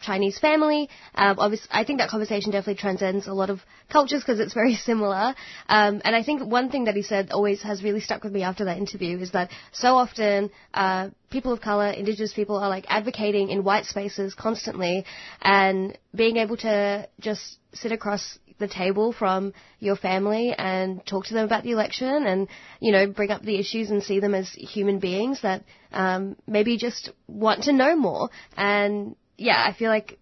[0.00, 0.88] Chinese family.
[1.14, 3.60] Um, obviously, I think that conversation definitely transcends a lot of
[3.90, 5.34] cultures because it's very similar.
[5.68, 8.42] Um, and I think one thing that he said always has really stuck with me
[8.42, 12.86] after that interview is that so often uh, people of color, indigenous people, are like
[12.88, 15.04] advocating in white spaces constantly,
[15.42, 21.34] and being able to just sit across the table from your family and talk to
[21.34, 22.46] them about the election and
[22.78, 26.76] you know bring up the issues and see them as human beings that um, maybe
[26.76, 30.18] just want to know more and yeah, I feel like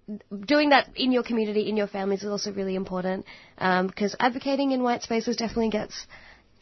[0.47, 3.27] doing that in your community, in your families, is also really important
[3.57, 6.07] because advocating in white spaces definitely gets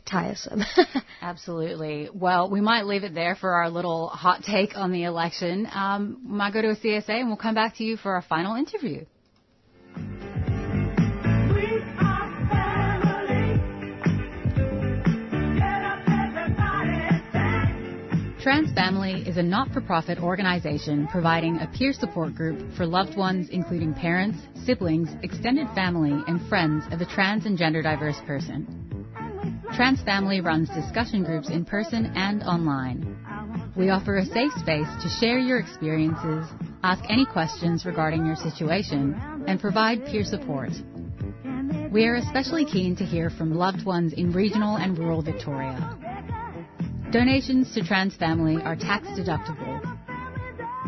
[0.07, 0.63] tiresome.
[1.21, 2.09] Absolutely.
[2.15, 5.69] Well, we might leave it there for our little hot take on the election.
[5.71, 8.23] Um, we might go to a CSA and we'll come back to you for our
[8.23, 9.05] final interview.
[18.47, 23.17] Trans Family is a not for profit organization providing a peer support group for loved
[23.17, 28.65] ones, including parents, siblings, extended family, and friends of a trans and gender diverse person.
[29.75, 33.19] Trans Family runs discussion groups in person and online.
[33.77, 36.47] We offer a safe space to share your experiences,
[36.85, 40.71] ask any questions regarding your situation, and provide peer support.
[41.91, 46.06] We are especially keen to hear from loved ones in regional and rural Victoria.
[47.17, 49.81] Donations to Trans Family are tax deductible.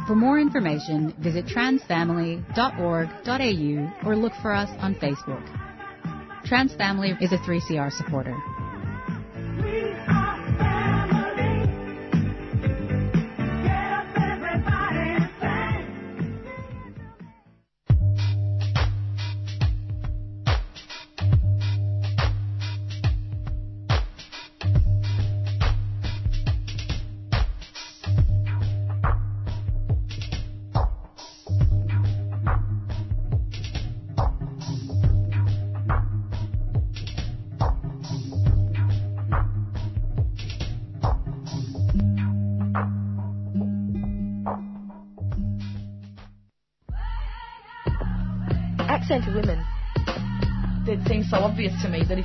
[0.06, 5.42] For more information, visit transfamily.org.au or look for us on Facebook.
[6.44, 8.36] Trans Family is a 3CR supporter.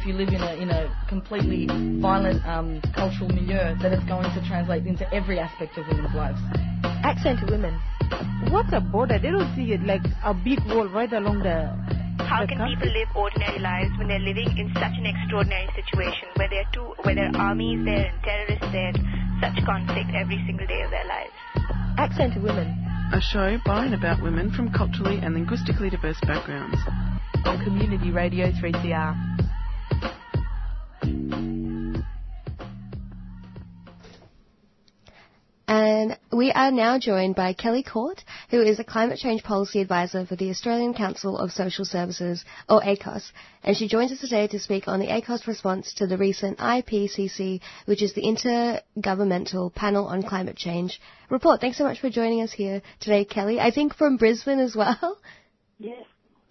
[0.03, 1.63] If you live in a in a completely
[2.01, 6.39] violent um, cultural milieu, that it's going to translate into every aspect of women's lives.
[7.07, 7.79] Accent to women.
[8.51, 9.15] What's a border?
[9.17, 11.71] They don't see it like a big wall right along the.
[12.19, 12.75] How the can country.
[12.75, 16.71] people live ordinary lives when they're living in such an extraordinary situation where there are
[16.75, 18.91] two, where there are armies there and terrorists there,
[19.39, 21.31] such conflict every single day of their lives?
[21.95, 22.75] Accent to women.
[23.15, 26.75] A show by and about women from culturally and linguistically diverse backgrounds.
[27.47, 29.42] On Community Radio 3CR.
[35.67, 40.25] And we are now joined by Kellie Caught, who is a climate change policy advisor
[40.25, 43.31] for the Australian Council of Social Services, or ACOSS.
[43.63, 47.61] And she joins us today to speak on the ACOSS response to the recent IPCC,
[47.85, 50.99] which is the Intergovernmental Panel on Climate Change
[51.29, 51.61] report.
[51.61, 53.61] Thanks so much for joining us here today, Kellie.
[53.61, 55.17] I think from Brisbane as well.
[55.79, 56.05] Yes.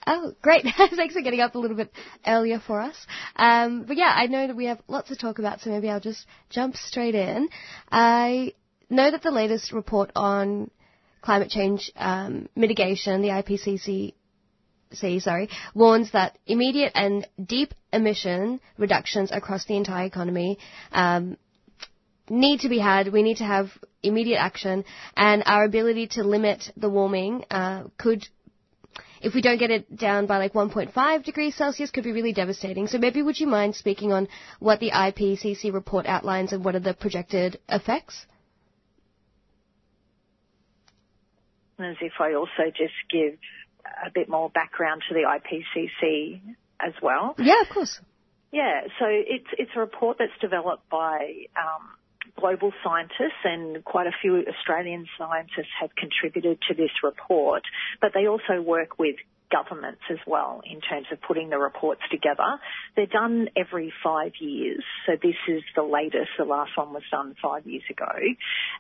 [0.07, 0.65] Oh, great.
[0.77, 1.93] Thanks for getting up a little bit
[2.27, 2.97] earlier for us.
[3.37, 6.01] Um, but yeah, I know that we have lots to talk about, so maybe I'll
[6.01, 7.49] just jump straight in.
[7.91, 8.55] I
[8.93, 10.71] know that the latest report on
[11.23, 14.15] climate change um, mitigation, the IPCC,
[15.23, 20.59] sorry, warns that immediate and deep emission reductions across the entire economy
[20.93, 21.37] um,
[22.29, 23.13] need to be had.
[23.13, 23.71] We need to have
[24.03, 24.85] immediate action,
[25.17, 28.27] and our ability to limit the warming uh, could
[29.23, 32.89] if we don't get it down by like 1.5 degrees Celsius, could be really devastating.
[32.89, 34.27] So maybe would you mind speaking on
[34.59, 38.27] what the IPCC report outlines and what are the projected effects?
[41.85, 43.39] As if I also just give
[44.05, 46.41] a bit more background to the IPCC
[46.81, 47.35] as well.
[47.39, 48.01] Yeah, of course.
[48.53, 51.89] Yeah, so it's it's a report that's developed by um,
[52.39, 57.63] global scientists and quite a few Australian scientists have contributed to this report,
[58.01, 59.17] but they also work with
[59.51, 62.59] governments as well in terms of putting the reports together.
[62.97, 66.31] They're done every five years, so this is the latest.
[66.39, 68.13] The last one was done five years ago,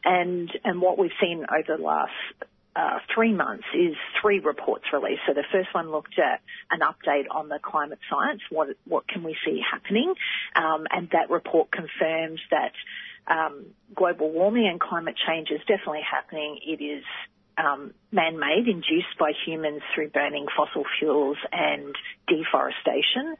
[0.05, 2.13] and and what we've seen over the last
[2.75, 5.23] uh, three months is three reports released.
[5.27, 6.41] So the first one looked at
[6.71, 8.41] an update on the climate science.
[8.51, 10.15] What what can we see happening?
[10.57, 12.73] Um, and that report confirms that
[13.27, 16.59] um, global warming and climate change is definitely happening.
[16.67, 17.05] It is
[17.59, 21.95] um, man-made, induced by humans through burning fossil fuels and
[22.27, 23.37] deforestation,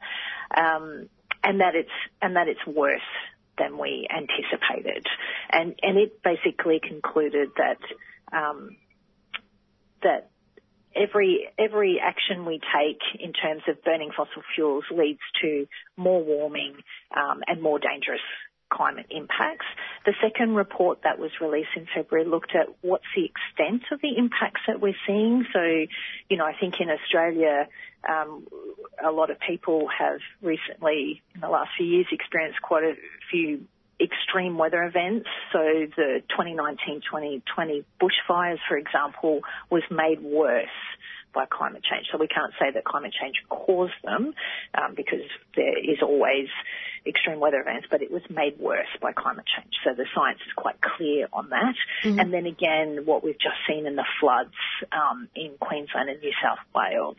[0.55, 1.09] um,
[1.43, 1.89] and that it's
[2.21, 3.01] and that it's worse
[3.57, 5.05] than we anticipated.
[5.51, 7.79] And and it basically concluded that
[8.31, 8.77] um,
[10.03, 10.29] that
[10.95, 15.67] every every action we take in terms of burning fossil fuels leads to
[15.97, 16.75] more warming
[17.15, 18.21] um, and more dangerous
[18.71, 19.65] climate impacts.
[20.05, 24.17] The second report that was released in February looked at what's the extent of the
[24.17, 25.45] impacts that we're seeing.
[25.53, 25.61] So,
[26.29, 27.67] you know, I think in Australia,
[28.07, 28.47] um,
[29.03, 32.95] a lot of people have recently, in the last few years, experienced quite a
[33.31, 33.65] few
[34.33, 35.27] extreme weather events.
[35.51, 35.59] So
[35.95, 40.67] the 2019-2020 bushfires, for example, was made worse
[41.33, 42.07] by climate change.
[42.11, 44.33] So we can't say that climate change caused them
[44.75, 46.47] um, because there is always
[47.05, 49.73] extreme weather events, but it was made worse by climate change.
[49.83, 51.75] So the science is quite clear on that.
[52.03, 52.19] Mm-hmm.
[52.19, 54.53] And then again, what we've just seen in the floods
[54.91, 57.17] um, in Queensland and New South Wales,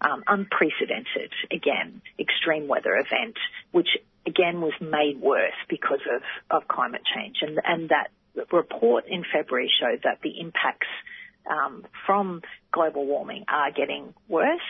[0.00, 3.36] um, unprecedented, again, extreme weather event,
[3.72, 3.88] which
[4.26, 7.36] again was made worse because of, of climate change.
[7.42, 8.10] And, and that
[8.52, 10.88] report in February showed that the impacts
[11.48, 12.42] um, from
[12.72, 14.60] global warming are getting worse,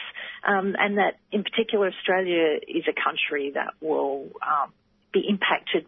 [0.46, 4.72] um, and that in particular Australia is a country that will um,
[5.12, 5.86] be impacted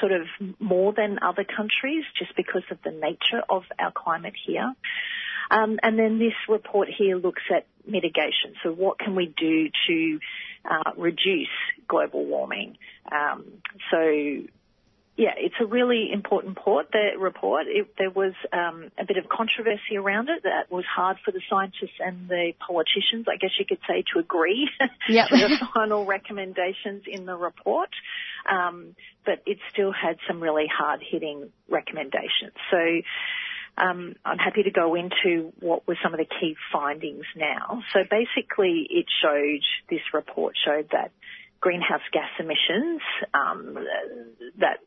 [0.00, 0.26] sort of
[0.60, 4.74] more than other countries just because of the nature of our climate here.
[5.50, 8.54] Um, and then this report here looks at mitigation.
[8.62, 10.18] So what can we do to
[10.68, 11.48] uh, reduce
[11.88, 12.78] global warming?
[13.10, 13.44] Um,
[13.90, 14.46] so
[15.16, 17.66] yeah, it's a really important port, the report.
[17.68, 21.40] It, there was um, a bit of controversy around it that was hard for the
[21.48, 24.68] scientists and the politicians, I guess you could say, to agree
[25.08, 25.28] Yep.
[25.28, 27.88] to the final recommendations in the report.
[28.50, 28.94] Um,
[29.24, 32.52] but it still had some really hard-hitting recommendations.
[32.70, 32.76] So
[33.78, 37.82] um, I'm happy to go into what were some of the key findings now.
[37.92, 41.12] So basically, it showed, this report showed that
[41.60, 43.00] greenhouse gas emissions
[43.34, 43.76] um,
[44.58, 44.78] that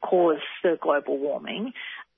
[0.00, 1.72] cause the global warming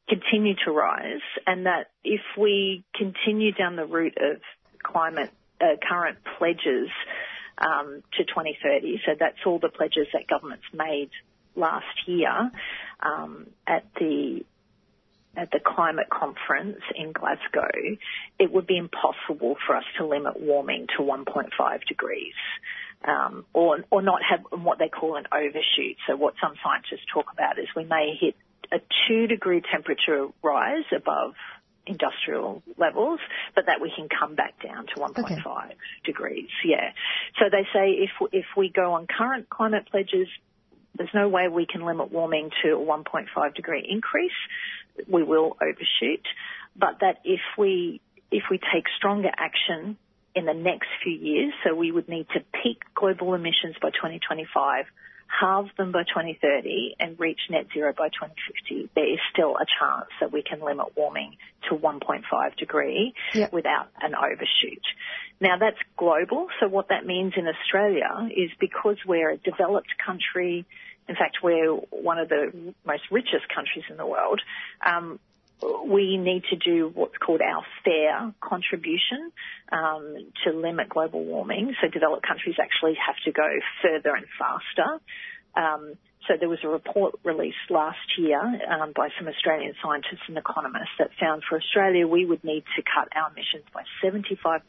[0.08, 4.40] continue to rise, and that if we continue down the route of
[4.82, 5.30] climate
[5.60, 6.88] uh, current pledges
[7.58, 11.10] um, to 2030, so that's all the pledges that governments made
[11.54, 12.50] last year
[13.00, 14.44] um, at the
[15.38, 17.70] at the climate conference in Glasgow,
[18.38, 22.34] it would be impossible for us to limit warming to 1.5 degrees.
[23.06, 25.96] Um, or, or not have what they call an overshoot.
[26.08, 28.34] So what some scientists talk about is we may hit
[28.72, 31.34] a two degree temperature rise above
[31.86, 33.20] industrial levels,
[33.54, 35.70] but that we can come back down to 1.5
[36.04, 36.48] degrees.
[36.64, 36.90] Yeah.
[37.38, 40.26] So they say if if we go on current climate pledges,
[40.96, 44.32] there's no way we can limit warming to a 1.5 degree increase.
[45.06, 46.24] We will overshoot,
[46.76, 48.00] but that if we
[48.30, 49.96] if we take stronger action
[50.34, 54.84] in the next few years, so we would need to peak global emissions by 2025,
[55.28, 60.08] halve them by 2030, and reach net zero by 2050, there is still a chance
[60.20, 61.36] that we can limit warming
[61.68, 63.52] to 1.5 degree Yep.
[63.52, 64.84] without an overshoot.
[65.40, 70.66] Now that's global, so what that means in Australia is because we're a developed country,
[71.08, 74.40] in fact we're one of the most richest countries in the world,
[74.84, 75.18] um,
[75.86, 79.32] we need to do what's called our fair contribution
[79.72, 81.74] um, to limit global warming.
[81.80, 83.48] So developed countries actually have to go
[83.82, 85.00] further and faster.
[85.56, 85.94] Um,
[86.28, 90.94] so there was a report released last year um, by some Australian scientists and economists
[90.98, 94.60] that found for Australia we would need to cut our emissions by 75%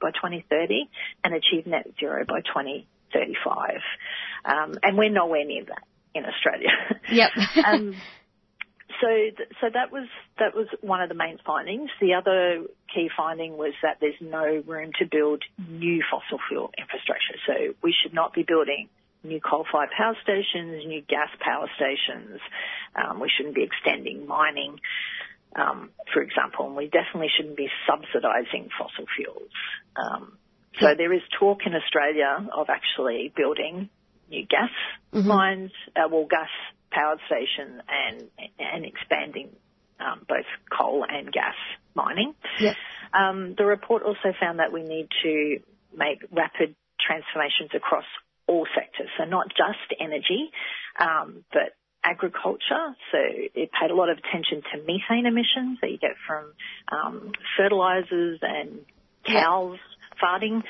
[0.00, 0.88] by 2030
[1.22, 2.40] and achieve net zero by
[3.12, 3.80] 2035.
[4.44, 5.82] Um, and we're nowhere near that
[6.14, 6.70] in Australia.
[7.10, 7.30] Yep.
[7.66, 7.96] um,
[9.00, 10.08] so, th- so that was
[10.38, 11.90] that was one of the main findings.
[12.00, 12.64] The other
[12.94, 17.36] key finding was that there's no room to build new fossil fuel infrastructure.
[17.46, 18.88] So we should not be building
[19.22, 22.40] new coal-fired power stations, new gas power stations.
[22.94, 24.78] Um, we shouldn't be extending mining,
[25.56, 29.50] um, for example, and we definitely shouldn't be subsidising fossil fuels.
[29.96, 30.38] Um,
[30.80, 33.88] so there is talk in Australia of actually building
[34.28, 34.70] new gas
[35.12, 35.26] Mhm.
[35.26, 36.50] lines, uh, well, gas
[36.90, 39.54] powered station and and expanding
[39.98, 41.54] um, both coal and gas
[41.94, 42.34] mining.
[42.60, 42.76] Yep.
[43.12, 45.60] Um, the report also found that we need to
[45.94, 48.04] make rapid transformations across
[48.46, 50.52] all sectors, so not just energy,
[50.98, 51.74] um, but
[52.04, 52.94] agriculture.
[53.10, 56.52] So it paid a lot of attention to methane emissions that you get from
[56.92, 58.84] um, fertilizers and
[59.24, 59.78] cows
[60.22, 60.62] farting.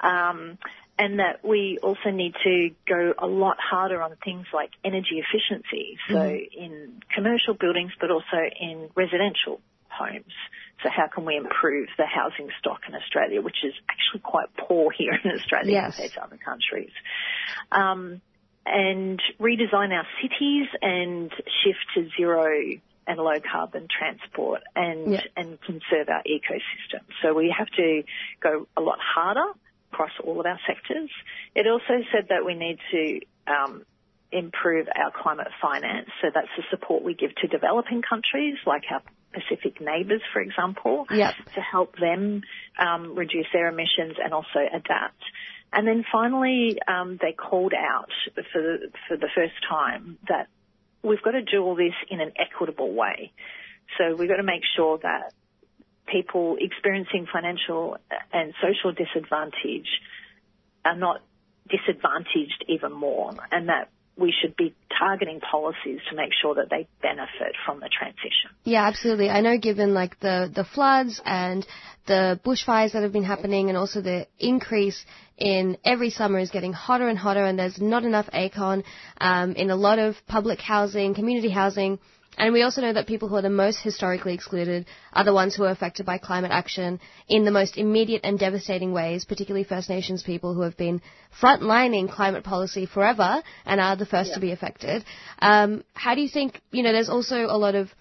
[0.00, 0.58] Um,
[0.98, 5.98] and that we also need to go a lot harder on things like energy efficiency,
[6.08, 6.48] so Mhm.
[6.52, 9.60] in commercial buildings, but also in residential
[9.90, 10.32] homes.
[10.82, 14.90] So how can we improve the housing stock in Australia, which is actually quite poor
[14.90, 15.96] here in Australia Yes.
[15.96, 16.92] compared to other countries?
[17.72, 18.20] Um,
[18.64, 21.30] and redesign our cities and
[21.62, 25.20] shift to zero and low carbon transport and Yeah.
[25.36, 27.02] and conserve our ecosystem.
[27.22, 28.02] So we have to
[28.40, 29.46] go a lot harder
[29.92, 31.10] across all of our sectors.
[31.54, 33.84] It also said that we need to um,
[34.32, 36.08] improve our climate finance.
[36.20, 39.02] So that's the support we give to developing countries like our
[39.32, 41.34] Pacific neighbours, for example, Yep.
[41.54, 42.42] to help them
[42.78, 45.22] um, reduce their emissions and also adapt.
[45.72, 50.48] And then finally, um, they called out for the, for the first time that
[51.02, 53.32] we've got to do all this in an equitable way.
[53.98, 55.32] So we've got to make sure that
[56.06, 57.96] people experiencing financial
[58.32, 59.88] and social disadvantage
[60.84, 61.22] are not
[61.68, 66.88] disadvantaged even more and that we should be targeting policies to make sure that they
[67.02, 68.50] benefit from the transition.
[68.64, 69.28] Yeah, absolutely.
[69.28, 71.66] I know given like the, the floods and
[72.06, 75.04] the bushfires that have been happening and also the increase
[75.36, 78.84] in every summer is getting hotter and hotter and there's not enough aircon
[79.20, 81.98] um, in a lot of public housing, community housing.
[82.38, 85.54] And we also know that people who are the most historically excluded are the ones
[85.54, 89.88] who are affected by climate action in the most immediate and devastating ways, particularly First
[89.88, 91.00] Nations people who have been
[91.40, 94.34] frontlining climate policy forever and are the first Yeah.
[94.34, 95.04] to be affected.
[95.40, 97.94] Um, how do you think, you know, there's also a lot of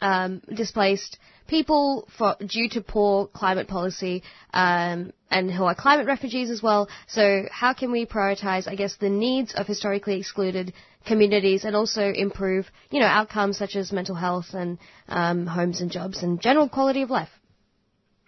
[0.00, 4.22] um, displaced people for, due to poor climate policy
[4.54, 6.88] um, and who are climate refugees as well.
[7.08, 10.72] So how can we prioritise, I guess, the needs of historically excluded
[11.06, 14.78] communities and also improve, you know, outcomes such as mental health and
[15.08, 17.30] um, homes and jobs and general quality of life?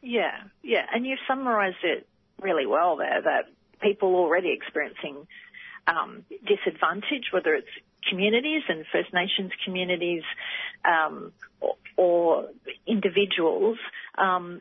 [0.03, 2.07] Yeah, yeah, and you've summarised it
[2.43, 3.23] really well there.
[3.23, 3.45] That
[3.81, 5.27] people already experiencing
[5.87, 7.69] um, disadvantage, whether it's
[8.09, 10.23] communities and First Nations communities
[10.85, 12.49] um, or, or
[12.87, 13.79] individuals,
[14.19, 14.61] um,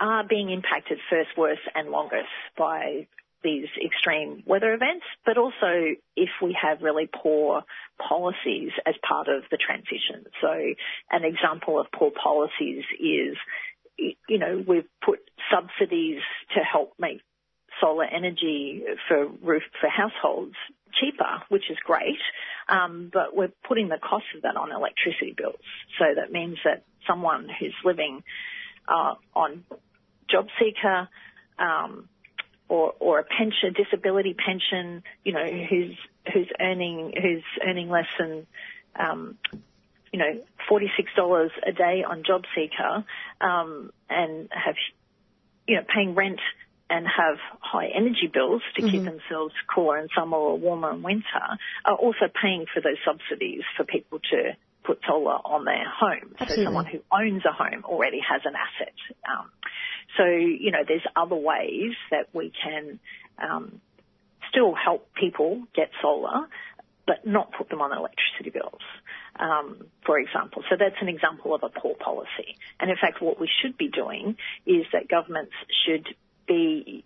[0.00, 2.28] are being impacted first, worst, and longest
[2.58, 3.06] by
[3.44, 7.62] these extreme weather events, but also if we have really poor
[8.08, 10.24] policies as part of the transition.
[10.40, 10.52] So
[11.10, 13.36] an example of poor policies is
[14.28, 15.20] you know, we've put
[15.50, 16.20] subsidies
[16.54, 17.20] to help make
[17.80, 20.54] solar energy for roof for households
[20.92, 22.18] cheaper, which is great.
[22.68, 25.60] Um, but we're putting the cost of that on electricity bills.
[25.98, 28.22] So that means that someone who's living
[28.88, 29.64] uh, on
[30.30, 31.08] job seeker
[31.58, 32.08] um,
[32.68, 35.96] or or a pension, disability pension, you know, who's
[36.32, 38.46] who's earning who's earning less than
[38.96, 39.38] um,
[40.12, 40.40] you know,
[40.70, 43.04] $46 a day on JobSeeker
[43.40, 44.74] um, and have,
[45.66, 46.40] you know, paying rent
[46.92, 51.46] and have high energy bills to keep themselves cooler in summer or warmer in winter
[51.86, 54.52] are also paying for those subsidies for people to
[54.84, 56.34] put solar on their home.
[56.38, 58.94] So someone who owns a home already has an asset.
[59.26, 59.50] Um,
[60.18, 63.00] so, you know, there's other ways that we can
[63.38, 63.80] um,
[64.50, 66.46] still help people get solar,
[67.06, 68.82] but not put them on electricity bills
[69.38, 70.62] um, for example.
[70.68, 72.56] So that's an example of a poor policy.
[72.80, 74.36] And in fact, what we should be doing
[74.66, 75.52] is that governments
[75.86, 76.06] should
[76.46, 77.04] be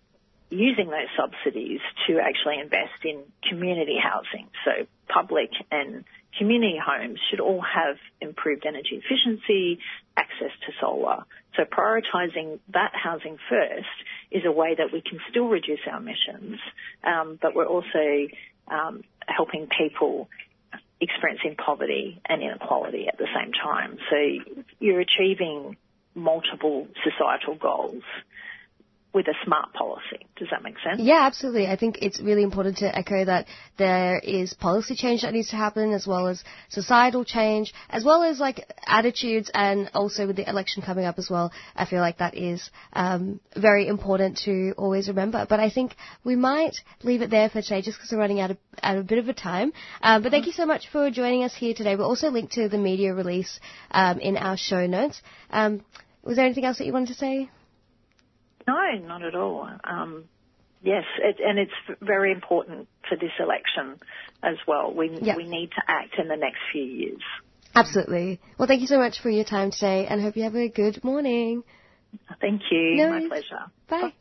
[0.49, 4.47] using those subsidies to actually invest in community housing.
[4.63, 6.05] So public and
[6.37, 9.79] community homes should all have improved energy efficiency,
[10.15, 11.25] access to solar.
[11.55, 13.87] So prioritising that housing first
[14.31, 16.59] is a way that we can still reduce our emissions,
[17.03, 18.27] um, but we're also
[18.67, 20.29] um, helping people
[21.01, 23.97] experiencing poverty and inequality at the same time.
[24.09, 25.77] So you're achieving
[26.15, 28.03] multiple societal goals
[29.13, 30.25] with a smart policy.
[30.35, 30.99] Does that make sense?
[30.99, 31.67] Yeah, absolutely.
[31.67, 33.47] I think it's really important to echo that
[33.77, 38.21] there is policy change that needs to happen as well as societal change, as well
[38.23, 41.51] as like attitudes and also with the election coming up as well.
[41.75, 45.45] I feel like that is um, very important to always remember.
[45.49, 48.51] But I think we might leave it there for today just because we're running out
[48.51, 49.73] of, out of a bit of a time.
[50.01, 51.95] Um, but thank you so much for joining us here today.
[51.95, 53.59] We'll also link to the media release
[53.91, 55.21] um, in our show notes.
[55.49, 55.83] Um,
[56.23, 57.49] was there anything else that you wanted to say?
[58.67, 59.69] No, not at all.
[59.83, 60.25] Um,
[60.81, 63.99] yes, it, and it's very important for this election
[64.43, 64.93] as well.
[64.93, 65.35] We Yeah.
[65.35, 67.21] we need to act in the next few years.
[67.75, 68.39] Absolutely.
[68.57, 71.03] Well, thank you so much for your time today and hope you have a good
[71.03, 71.63] morning.
[72.41, 72.95] Thank you.
[72.97, 73.27] No My worries.
[73.29, 73.65] pleasure.
[73.89, 74.13] Bye.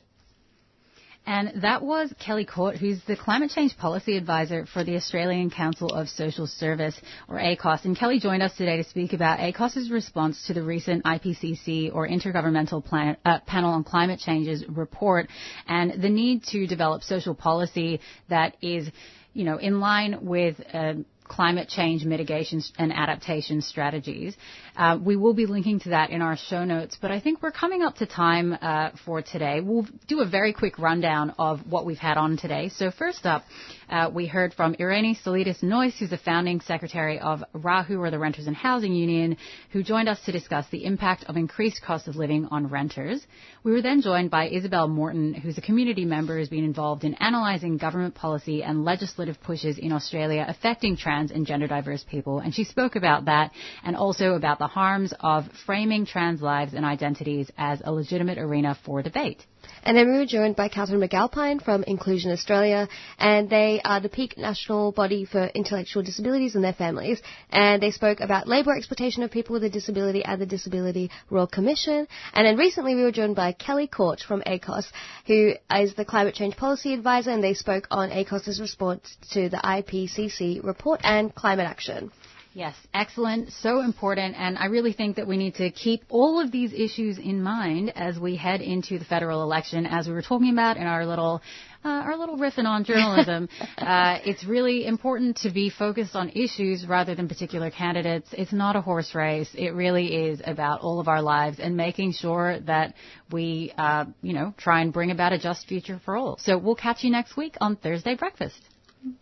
[1.27, 5.89] And that was Kellie Caught, who's the Climate Change Policy Advisor for the Australian Council
[5.89, 6.95] of Social Service,
[7.29, 7.85] or ACOSS.
[7.85, 12.07] And Kellie joined us today to speak about ACOSS's response to the recent IPCC, or
[12.07, 15.29] Intergovernmental uh, Panel on Climate Change's report,
[15.67, 18.89] and the need to develop social policy that is,
[19.33, 20.95] you know, in line with uh,
[21.29, 24.37] climate change mitigation and adaptation strategies.
[24.77, 27.51] Uh, we will be linking to that in our show notes, but I think we're
[27.51, 29.61] coming up to time uh, for today.
[29.61, 32.69] We'll do a very quick rundown of what we've had on today.
[32.69, 33.45] So first up,
[33.89, 38.19] uh, we heard from Irene Solitis Noyce, who's the founding secretary of RAHU, or the
[38.19, 39.37] Renters and Housing Union,
[39.71, 43.25] who joined us to discuss the impact of increased cost of living on renters.
[43.63, 47.17] We were then joined by Isabel Morton, who's a community member who's been involved in
[47.19, 52.41] analysing government policy and legislative pushes in Australia affecting trans trans and gender diverse people.
[52.41, 53.53] And she spoke about that
[53.83, 58.77] and also about the harms of framing trans lives and identities as a legitimate arena
[58.85, 59.45] for debate.
[59.87, 62.89] And then we were joined by Catherine McAlpine from Inclusion Australia,
[63.21, 67.23] and they are the peak national body for intellectual disabilities and their families.
[67.51, 71.47] And they spoke about labour exploitation of people with a disability at the Disability Royal
[71.47, 72.09] Commission.
[72.35, 74.91] And then recently we were joined by Kellie Caught from ACOSS,
[75.29, 79.59] who is the Climate Change Policy Advisor, and they spoke on ACOSS's response to the
[79.59, 82.11] IPCC report and climate action.
[82.57, 86.51] Yes, excellent, so important, and I really think that we need to keep all of
[86.51, 89.85] these issues in mind as we head into the federal election.
[89.85, 91.43] As we were talking about in our little
[91.85, 96.87] uh, our little riffing on journalism, uh, it's really important to be focused on issues
[96.87, 98.31] rather than particular candidates.
[98.33, 99.51] It's not a horse race.
[99.53, 102.95] It really is about all of our lives and making sure that
[103.31, 106.39] we, uh, you know, try and bring about a just future for all.
[106.39, 108.63] So we'll catch you next week on Thursday Breakfast.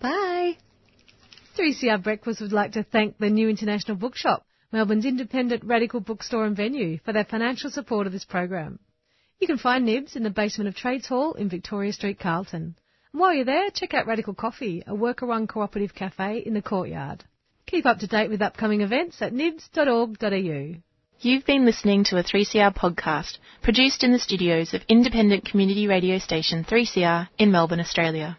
[0.00, 0.56] Bye.
[1.56, 6.56] 3CR Breakfast would like to thank the New International Bookshop, Melbourne's independent radical bookstore and
[6.56, 8.80] venue, for their financial support of this program.
[9.38, 12.76] You can find Nibs in the basement of Trades Hall in Victoria Street, Carlton.
[13.12, 17.22] And while you're there, check out Radical Coffee, a worker-run cooperative cafe in the courtyard.
[17.66, 20.74] Keep up to date with upcoming events at nibs.org.au.
[21.20, 26.18] You've been listening to a 3CR podcast produced in the studios of independent community radio
[26.18, 28.38] station 3CR in Melbourne, Australia.